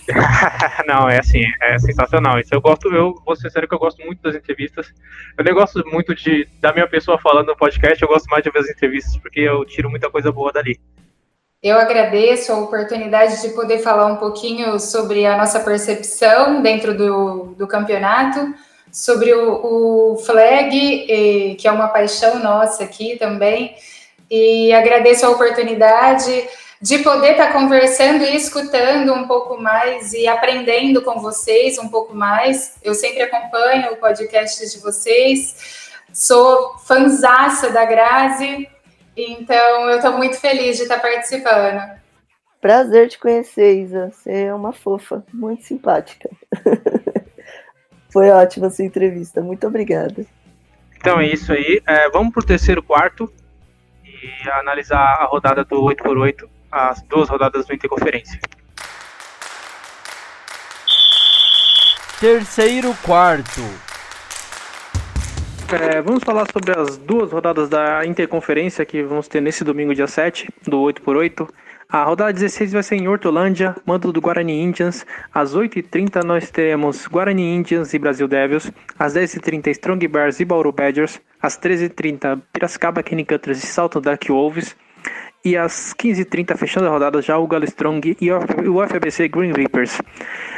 [0.86, 2.38] não, é assim, é sensacional.
[2.38, 4.92] Isso eu gosto, eu vou ser sério que eu gosto muito das entrevistas.
[5.36, 8.50] Eu nem gosto muito de da minha pessoa falando no podcast, eu gosto mais de
[8.50, 10.78] ver as entrevistas, porque eu tiro muita coisa boa dali.
[11.62, 17.54] Eu agradeço a oportunidade de poder falar um pouquinho sobre a nossa percepção dentro do,
[17.56, 18.54] do campeonato,
[18.92, 23.74] sobre o, o flag, que é uma paixão nossa aqui também,
[24.30, 26.46] e agradeço a oportunidade
[26.84, 31.88] de poder estar tá conversando e escutando um pouco mais e aprendendo com vocês um
[31.88, 32.76] pouco mais.
[32.82, 38.68] Eu sempre acompanho o podcast de vocês, sou fanzaça da Grazi,
[39.16, 41.80] então eu estou muito feliz de estar tá participando.
[42.60, 44.10] Prazer te conhecer, Isa.
[44.10, 46.28] Você é uma fofa, muito simpática.
[48.12, 50.26] Foi ótima essa entrevista, muito obrigada.
[50.98, 51.80] Então é isso aí.
[51.86, 53.32] É, vamos para o terceiro quarto
[54.04, 58.40] e analisar a rodada do 8x8 as duas rodadas do Interconferência.
[62.18, 63.60] Terceiro quarto.
[65.72, 70.08] É, vamos falar sobre as duas rodadas da Interconferência que vamos ter nesse domingo, dia
[70.08, 71.48] 7, do 8x8.
[71.88, 75.06] A rodada 16 vai ser em Hortolândia, mando do Guarani Indians.
[75.32, 78.72] Às 8h30 nós teremos Guarani Indians e Brasil Devils.
[78.98, 81.20] Às 10h30 Strong Bears e Bauru Badgers.
[81.40, 84.74] Às 13h30 Piracicaba Kenny Cutters e Salto Dark Wolves.
[85.44, 90.00] E às 15h30, fechando a rodada, já o Galo Strong e o FBC Green Reapers.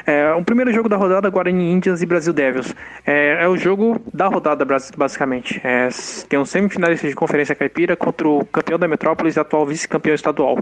[0.07, 2.72] É, o primeiro jogo da rodada, Guarani Indians e Brasil Devils.
[3.05, 4.64] É, é o jogo da rodada,
[4.97, 5.61] basicamente.
[5.64, 5.89] É,
[6.28, 10.59] tem um semifinalista de Conferência Caipira contra o campeão da Metrópolis e atual vice-campeão estadual.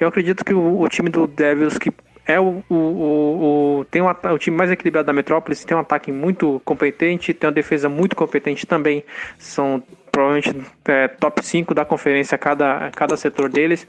[0.00, 1.92] Eu acredito que o, o time do Devils, que
[2.28, 6.12] é o, o, o, tem um, o time mais equilibrado da Metrópolis, tem um ataque
[6.12, 9.04] muito competente, tem uma defesa muito competente também.
[9.38, 10.54] São provavelmente
[10.86, 13.86] é, top 5 da conferência cada, cada setor deles.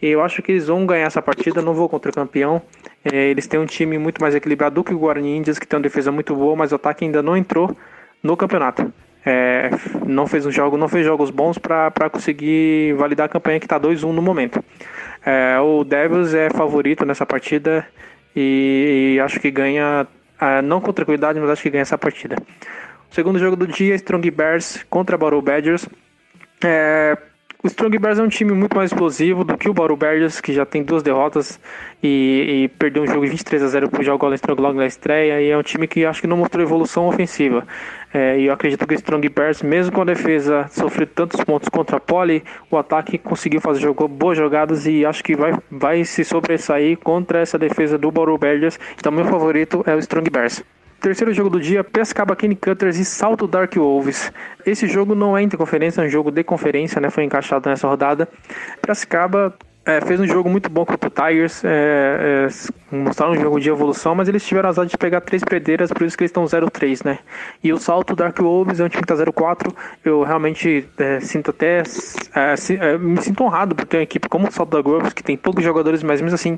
[0.00, 2.62] E eu acho que eles vão ganhar essa partida, não vou contra o campeão.
[3.04, 5.76] É, eles têm um time muito mais equilibrado do que o Guarani Indians, que tem
[5.76, 7.76] uma defesa muito boa, mas o ataque ainda não entrou
[8.22, 8.92] no campeonato.
[9.24, 9.70] É,
[10.06, 13.78] não fez um jogo, não fez jogos bons para conseguir validar a campanha que está
[13.78, 14.62] 2-1 no momento.
[15.24, 17.84] É, o Devils é favorito nessa partida
[18.36, 20.06] e, e acho que ganha,
[20.40, 22.36] é, não com tranquilidade, mas acho que ganha essa partida.
[23.10, 25.88] Segundo jogo do dia, Strong Bears contra Bauru Badgers.
[26.64, 27.16] É,
[27.62, 30.52] o Strong Bears é um time muito mais explosivo do que o Bauru Badgers, que
[30.52, 31.58] já tem duas derrotas
[32.00, 34.86] e, e perdeu um jogo de 23 a 0 para o Jogo Strong logo na
[34.86, 35.40] estreia.
[35.40, 37.66] E é um time que acho que não mostrou evolução ofensiva.
[38.14, 41.68] É, e eu acredito que o Strong Bears, mesmo com a defesa sofreu tantos pontos
[41.68, 46.04] contra a Poli, o ataque conseguiu fazer jogou boas jogadas e acho que vai, vai
[46.04, 48.78] se sobressair contra essa defesa do Bauru Badgers.
[48.96, 50.62] Então, meu favorito é o Strong Bears.
[51.00, 54.32] Terceiro jogo do dia, Pescaba Kenny Cutters e Salto Dark Wolves.
[54.64, 57.10] Esse jogo não é interconferência, é um jogo de conferência, né?
[57.10, 58.28] Foi encaixado nessa rodada.
[58.82, 59.54] Pescaba
[59.86, 63.70] é, fez um jogo muito bom contra o Tigers, é, é, mostraram um jogo de
[63.70, 67.04] evolução, mas eles tiveram azar de pegar três pedreiras, por isso que eles estão 0-3,
[67.04, 67.20] né?
[67.62, 69.72] E o salto Dark Wolves é um time que tá 0-4,
[70.04, 71.84] eu realmente é, sinto até,
[72.34, 75.12] é, se, é, me sinto honrado por ter uma equipe como o salto Dark Wolves,
[75.12, 76.56] que tem poucos jogadores, mas mesmo assim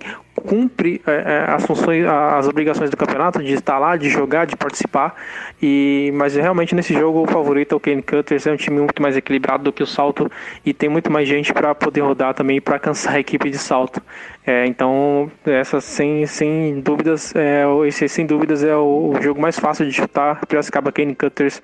[0.48, 1.02] cumpre
[1.46, 5.14] as funções, as obrigações do campeonato, de estar lá, de jogar, de participar,
[5.60, 9.02] e mas realmente nesse jogo o favorito é o Kane Cutters, é um time muito
[9.02, 10.30] mais equilibrado do que o salto,
[10.64, 14.00] e tem muito mais gente para poder rodar também, para cansar a equipe de salto.
[14.46, 19.58] É, então, essa sem, sem dúvidas, é, esse sem dúvidas é o, o jogo mais
[19.58, 20.40] fácil de chutar.
[20.46, 21.62] Piracicaba Kane Cutters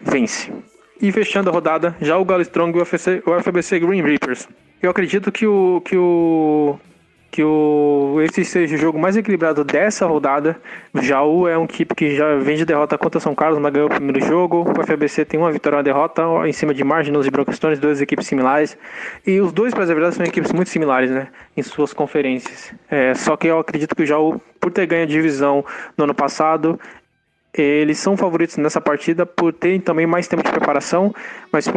[0.00, 0.50] vence.
[1.02, 4.48] E fechando a rodada, já o Galo Strong e o, o FBC Green Reapers.
[4.80, 6.78] Eu acredito que o, que o
[7.34, 10.56] que o, esse seja o jogo mais equilibrado dessa rodada.
[11.02, 13.90] Jaú é um equipe que já vem de derrota contra São Carlos, mas ganhou o
[13.90, 14.64] primeiro jogo.
[14.70, 18.00] O FBC tem uma vitória e uma derrota em cima de Marginals e Brockstones, duas
[18.00, 18.78] equipes similares.
[19.26, 21.26] E os dois, para verdade, são equipes muito similares, né?
[21.56, 22.72] Em suas conferências.
[22.88, 25.64] É, só que eu acredito que o Jaú, por ter ganho a divisão
[25.98, 26.78] no ano passado,
[27.56, 31.14] eles são favoritos nessa partida por terem também mais tempo de preparação,
[31.52, 31.68] mas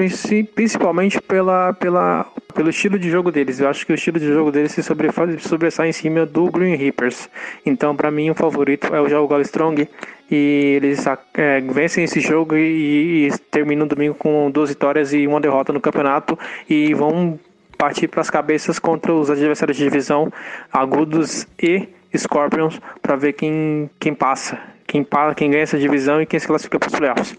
[0.55, 2.25] principalmente pela, pela,
[2.55, 3.59] pelo estilo de jogo deles.
[3.59, 7.29] Eu acho que o estilo de jogo deles se sobressai em cima do Green Reapers.
[7.63, 9.87] Então, para mim, o favorito é o Galo Strong.
[10.29, 11.05] E eles
[11.35, 15.71] é, vencem esse jogo e, e terminam o domingo com duas vitórias e uma derrota
[15.71, 16.37] no campeonato.
[16.67, 17.39] E vão
[17.77, 20.33] partir para as cabeças contra os adversários de divisão,
[20.73, 26.39] Agudos e Scorpions, para ver quem, quem passa quem, quem ganha essa divisão e quem
[26.39, 27.35] se classifica para os playoffs.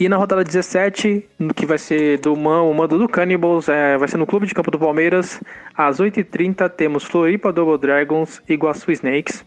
[0.00, 3.98] E na rodada 17, no que vai ser do man, o mando do Cannibals, é,
[3.98, 5.42] vai ser no Clube de Campo do Palmeiras.
[5.76, 9.44] Às 8h30 temos Floripa Double Dragons e Iguaçu Snakes.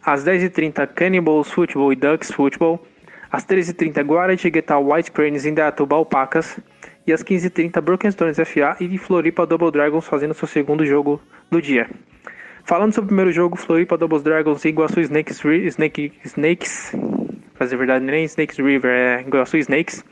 [0.00, 2.86] Às 10h30, Cannibals Football e Ducks Football.
[3.32, 6.60] Às 13h30, Guarati Guitar White Cranes e Indaiatuba Alpacas.
[7.04, 11.20] E às 15h30, Broken Stones FA e Floripa Double Dragons fazendo seu segundo jogo
[11.50, 11.90] do dia.
[12.68, 16.94] Falando sobre o primeiro jogo, Floripa Doubles Dragons e Iguaçu Snakes, Snake, Snakes,
[17.54, 20.04] fazer verdade, nem Snakes River, é Iguaçu Snakes.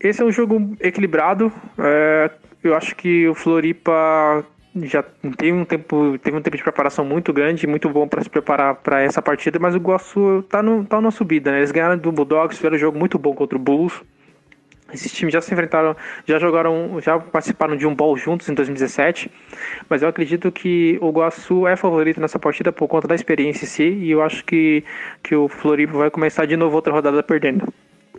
[0.00, 1.52] Esse é um jogo equilibrado.
[1.78, 2.28] É,
[2.64, 4.44] eu acho que o Floripa
[4.82, 5.00] já
[5.38, 8.74] teve um tempo, teve um tempo de preparação muito grande, muito bom para se preparar
[8.74, 11.58] para essa partida, mas o Iguaçu tá, no, tá numa subida, né?
[11.58, 14.02] Eles ganharam do Bulldogs, fizeram um jogo muito bom contra o Bulls.
[14.96, 19.30] Esses times já se enfrentaram, já jogaram, já participaram de um ball juntos em 2017,
[19.88, 23.68] mas eu acredito que o Guaçu é favorito nessa partida por conta da experiência em
[23.68, 24.84] si, e eu acho que,
[25.22, 27.72] que o Floripa vai começar de novo outra rodada perdendo.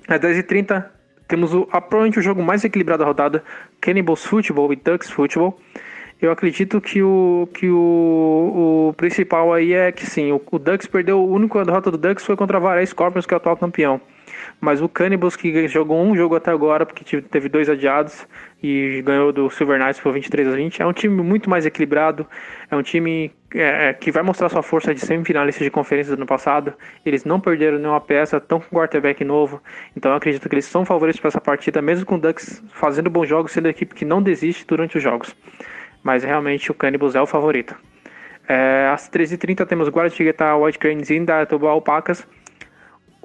[0.08, 0.86] Às 10h30
[1.28, 3.44] temos o, provavelmente o jogo mais equilibrado da rodada,
[3.82, 5.60] Cannibals Football e Ducks Football.
[6.20, 10.88] Eu acredito que o, que o, o principal aí é que sim, o, o Ducks
[10.88, 13.58] perdeu, a única derrota do Ducks foi contra a Varé Scorpions, que é o atual
[13.58, 14.02] campeão.
[14.60, 18.28] Mas o Cannibals, que jogou um jogo até agora, porque teve dois adiados
[18.62, 22.26] e ganhou do Silver Knights por 23 a 20, é um time muito mais equilibrado.
[22.70, 26.20] É um time é, é, que vai mostrar sua força de semifinalista de conferência do
[26.20, 26.74] ano passado.
[27.06, 29.62] Eles não perderam nenhuma peça, estão com quarterback novo.
[29.96, 33.10] Então eu acredito que eles são favoritos para essa partida, mesmo com o Ducks fazendo
[33.10, 35.36] bons jogos, sendo a equipe que não desiste durante os jogos.
[36.04, 37.76] Mas realmente o Cannibals é o favorito.
[38.48, 42.26] É, às 13h30 temos Guaratinguetá, White Cranes e Indaiatuba Alpacas.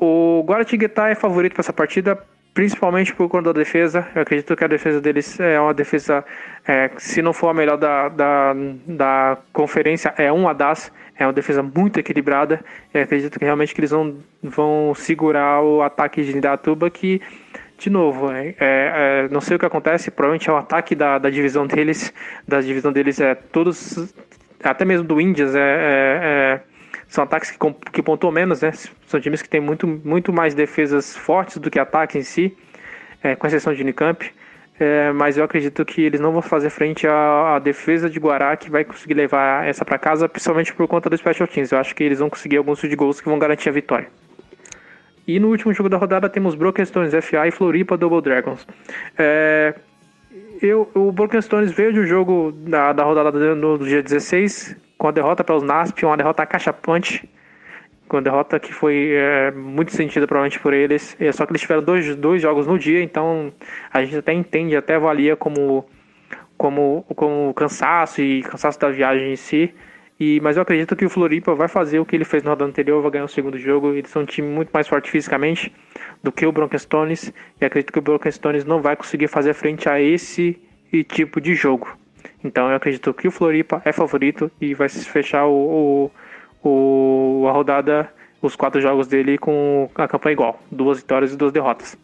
[0.05, 2.18] O Guaratinguetá é favorito para essa partida,
[2.53, 4.05] principalmente por conta da defesa.
[4.16, 6.24] Eu acredito que a defesa deles é uma defesa,
[6.66, 8.53] é, se não for a melhor da, da,
[8.84, 10.90] da conferência, é uma das.
[11.16, 12.64] É uma defesa muito equilibrada.
[12.92, 17.22] Eu acredito que realmente que eles vão, vão segurar o ataque de Indaiatuba, que
[17.78, 21.30] de novo, é, é, não sei o que acontece, provavelmente é o ataque da, da
[21.30, 22.12] divisão deles,
[22.46, 24.12] da divisão deles é todos,
[24.64, 26.72] até mesmo do Indians, é, é, é
[27.12, 27.58] são ataques que,
[27.92, 28.72] que pontuam menos, né?
[29.06, 32.56] São times que têm muito, muito mais defesas fortes do que ataques em si,
[33.22, 34.32] é, com exceção de Unicamp.
[34.80, 38.56] É, mas eu acredito que eles não vão fazer frente à, à, defesa de Guará,
[38.56, 41.70] que vai conseguir levar essa para casa, principalmente por conta do Special Teams.
[41.70, 44.08] Eu acho que eles vão conseguir alguns de gols que vão garantir a vitória.
[45.28, 48.66] E no último jogo da rodada temos Broken Stones FA e Floripa Double Dragons.
[49.18, 49.74] É,
[50.62, 54.74] eu, o Broken Stones veio de um jogo da, da rodada no, no dia 16,
[55.03, 57.28] com a derrota para os NASP, uma derrota cachapante,
[58.07, 61.16] com uma derrota que foi é, muito sentida provavelmente por eles.
[61.18, 63.53] É, só que eles tiveram dois, dois jogos no dia, então
[63.92, 65.84] a gente até entende, até avalia como,
[66.57, 69.74] como, como cansaço e cansaço da viagem em si.
[70.20, 72.70] E, mas eu acredito que o Floripa vai fazer o que ele fez no rodada
[72.70, 73.94] anterior, vai ganhar o segundo jogo.
[73.94, 75.74] Eles são um time muito mais forte fisicamente
[76.22, 77.32] do que o Bronkenstones.
[77.61, 80.62] E acredito que o Bronkenstones não vai conseguir fazer frente a esse
[81.09, 81.88] tipo de jogo.
[82.45, 86.11] Então eu acredito que o Floripa é favorito e vai fechar o,
[86.62, 91.36] o, o, a rodada, os quatro jogos dele com a campanha igual, duas vitórias e
[91.36, 91.97] duas derrotas.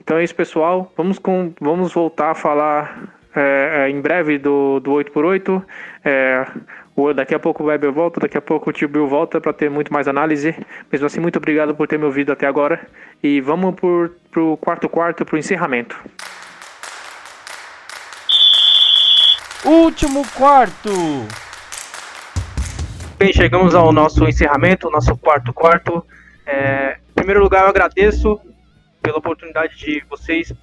[0.00, 0.92] Então é isso, pessoal.
[0.96, 5.62] Vamos, com, vamos voltar a falar é, é em breve do, do 8x8.
[6.04, 6.46] É,
[7.14, 9.68] daqui a pouco o Weber volta, daqui a pouco o tio Bill volta para ter
[9.68, 10.54] muito mais análise.
[10.92, 12.80] Mesmo assim, muito obrigado por ter me ouvido até agora.
[13.22, 13.74] E vamos
[14.30, 15.98] para o quarto quarto, para o encerramento.
[19.66, 20.90] Último quarto.
[23.18, 26.06] Bem, chegamos ao nosso encerramento, nosso quarto quarto.
[26.46, 28.40] É, em primeiro lugar, eu agradeço
[29.02, 30.54] pela oportunidade de vocês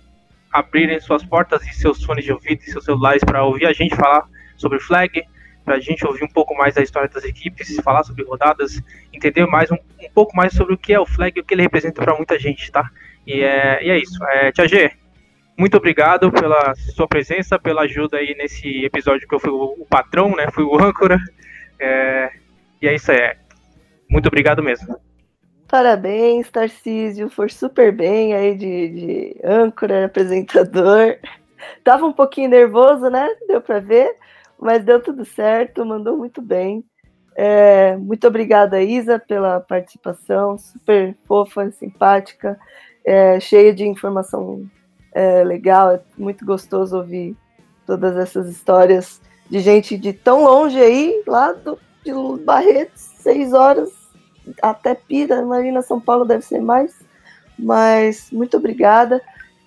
[0.50, 3.94] abrirem suas portas e seus fones de ouvido e seus celulares para ouvir a gente
[3.94, 4.26] falar
[4.56, 5.22] sobre flag,
[5.66, 8.82] para a gente ouvir um pouco mais da história das equipes, falar sobre rodadas,
[9.12, 11.54] entender mais um, um pouco mais sobre o que é o flag e o que
[11.54, 12.90] ele representa para muita gente, tá?
[13.28, 14.24] E é, e é isso.
[14.24, 14.92] É, Tia G,
[15.58, 20.36] muito obrigado pela sua presença, pela ajuda aí nesse episódio que eu fui o, patrão,
[20.36, 20.48] né?
[20.52, 21.18] Fui o âncora.
[21.80, 22.32] É,
[22.82, 23.36] e é isso aí.
[24.10, 24.98] Muito obrigado mesmo.
[25.68, 27.30] Parabéns, Tarcísio.
[27.30, 31.18] Foi super bem aí de, de âncora, apresentador.
[31.84, 33.28] Tava um pouquinho nervoso, né?
[33.48, 34.16] Deu para ver,
[34.60, 36.84] mas deu tudo certo, mandou muito bem.
[37.36, 42.60] É, muito obrigada, Isa, pela participação, super fofa, simpática,
[43.04, 44.70] é, cheia de informação
[45.14, 47.36] é legal, é muito gostoso ouvir
[47.86, 52.12] todas essas histórias de gente de tão longe aí, lá do, de
[52.44, 53.90] Barretos, seis horas
[54.62, 56.94] até Pira, Marina São Paulo deve ser mais,
[57.58, 59.22] mas muito obrigada.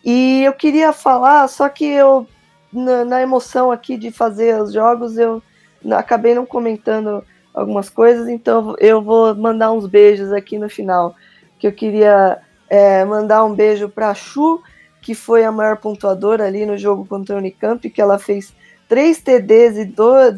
[0.05, 2.27] E eu queria falar, só que eu,
[2.73, 5.43] na, na emoção aqui de fazer os jogos, eu
[5.91, 7.25] acabei não comentando
[7.55, 11.15] algumas coisas, então eu vou mandar uns beijos aqui no final.
[11.59, 12.39] Que eu queria
[12.69, 14.63] é, mandar um beijo para a Chu,
[15.07, 18.53] que foi a maior pontuadora ali no jogo contra a Unicamp, que ela fez
[18.89, 20.35] três TDs e dois,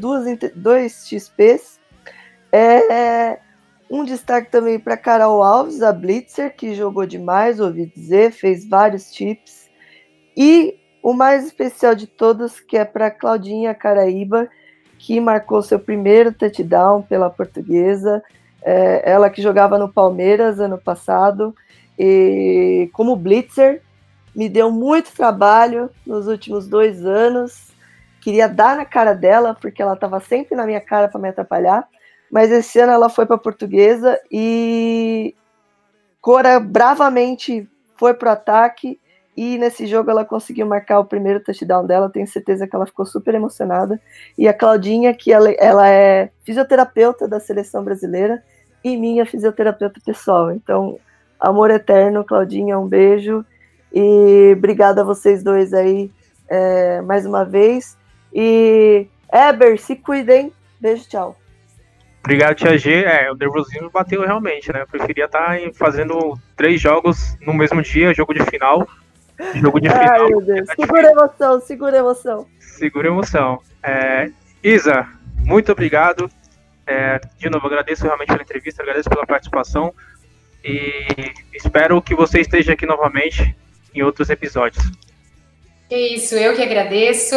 [0.54, 1.80] dois XPs.
[2.52, 3.38] É,
[3.90, 9.10] um destaque também para Carol Alves, a Blitzer, que jogou demais, ouvi dizer, fez vários
[9.10, 9.70] tips.
[10.36, 14.50] E o mais especial de todos, que é para Claudinha Caraíba,
[14.98, 18.22] que marcou seu primeiro touchdown pela portuguesa.
[18.62, 21.54] É, ela que jogava no Palmeiras ano passado,
[21.98, 23.80] e como Blitzer,
[24.38, 27.72] me deu muito trabalho nos últimos dois anos.
[28.20, 31.88] Queria dar na cara dela, porque ela estava sempre na minha cara para me atrapalhar.
[32.30, 35.34] Mas esse ano ela foi para portuguesa e
[36.20, 39.00] Cora bravamente foi para o ataque
[39.36, 42.08] E nesse jogo ela conseguiu marcar o primeiro touchdown dela.
[42.08, 44.00] Tenho certeza que ela ficou super emocionada.
[44.38, 48.40] E a Claudinha, que ela, ela é fisioterapeuta da seleção brasileira
[48.84, 50.52] e minha fisioterapeuta pessoal.
[50.52, 50.96] Então,
[51.40, 53.44] amor eterno, Claudinha, um beijo.
[53.92, 56.10] E obrigada a vocês dois aí
[56.48, 57.96] é, mais uma vez.
[58.32, 60.52] E Eber, se cuidem.
[60.80, 61.36] Beijo, tchau.
[62.20, 63.04] Obrigado, Tia G.
[63.04, 64.82] É, o nervosismo bateu realmente, né?
[64.82, 68.86] Eu preferia estar fazendo três jogos no mesmo dia, jogo de final.
[69.54, 70.22] Jogo de final.
[70.22, 70.68] Ai, meu Deus.
[70.74, 72.46] Segura a emoção, segura a emoção.
[72.58, 73.62] Segura emoção.
[73.82, 74.30] É,
[74.62, 75.06] Isa,
[75.38, 76.30] muito obrigado.
[76.86, 79.94] É, de novo, agradeço realmente pela entrevista, agradeço pela participação
[80.64, 81.06] e
[81.54, 83.56] espero que você esteja aqui novamente
[83.94, 84.84] em outros episódios.
[85.90, 87.34] É isso, eu que agradeço.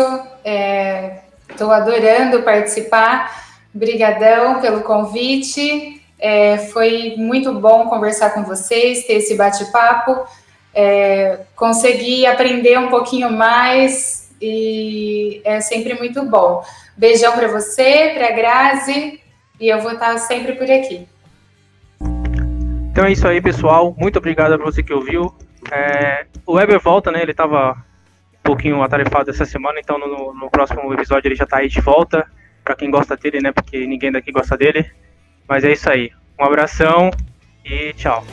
[1.50, 3.46] Estou é, adorando participar.
[3.74, 6.02] Obrigadão pelo convite.
[6.20, 10.26] É, foi muito bom conversar com vocês, ter esse bate-papo.
[10.74, 16.64] É, consegui aprender um pouquinho mais e é sempre muito bom.
[16.98, 19.20] Beijão para você, para Grazi,
[19.60, 21.08] e eu vou estar sempre por aqui.
[22.92, 23.96] Então é isso aí, pessoal.
[23.98, 25.34] Muito obrigado a você que ouviu.
[25.72, 27.22] É, o Weber volta, né?
[27.22, 31.58] Ele estava um pouquinho atarefado essa semana, então no, no próximo episódio ele já está
[31.58, 32.28] aí de volta.
[32.64, 33.52] Para quem gosta dele, né?
[33.52, 34.92] Porque ninguém daqui gosta dele.
[35.48, 36.12] Mas é isso aí.
[36.40, 37.10] Um abração
[37.66, 38.24] e tchau.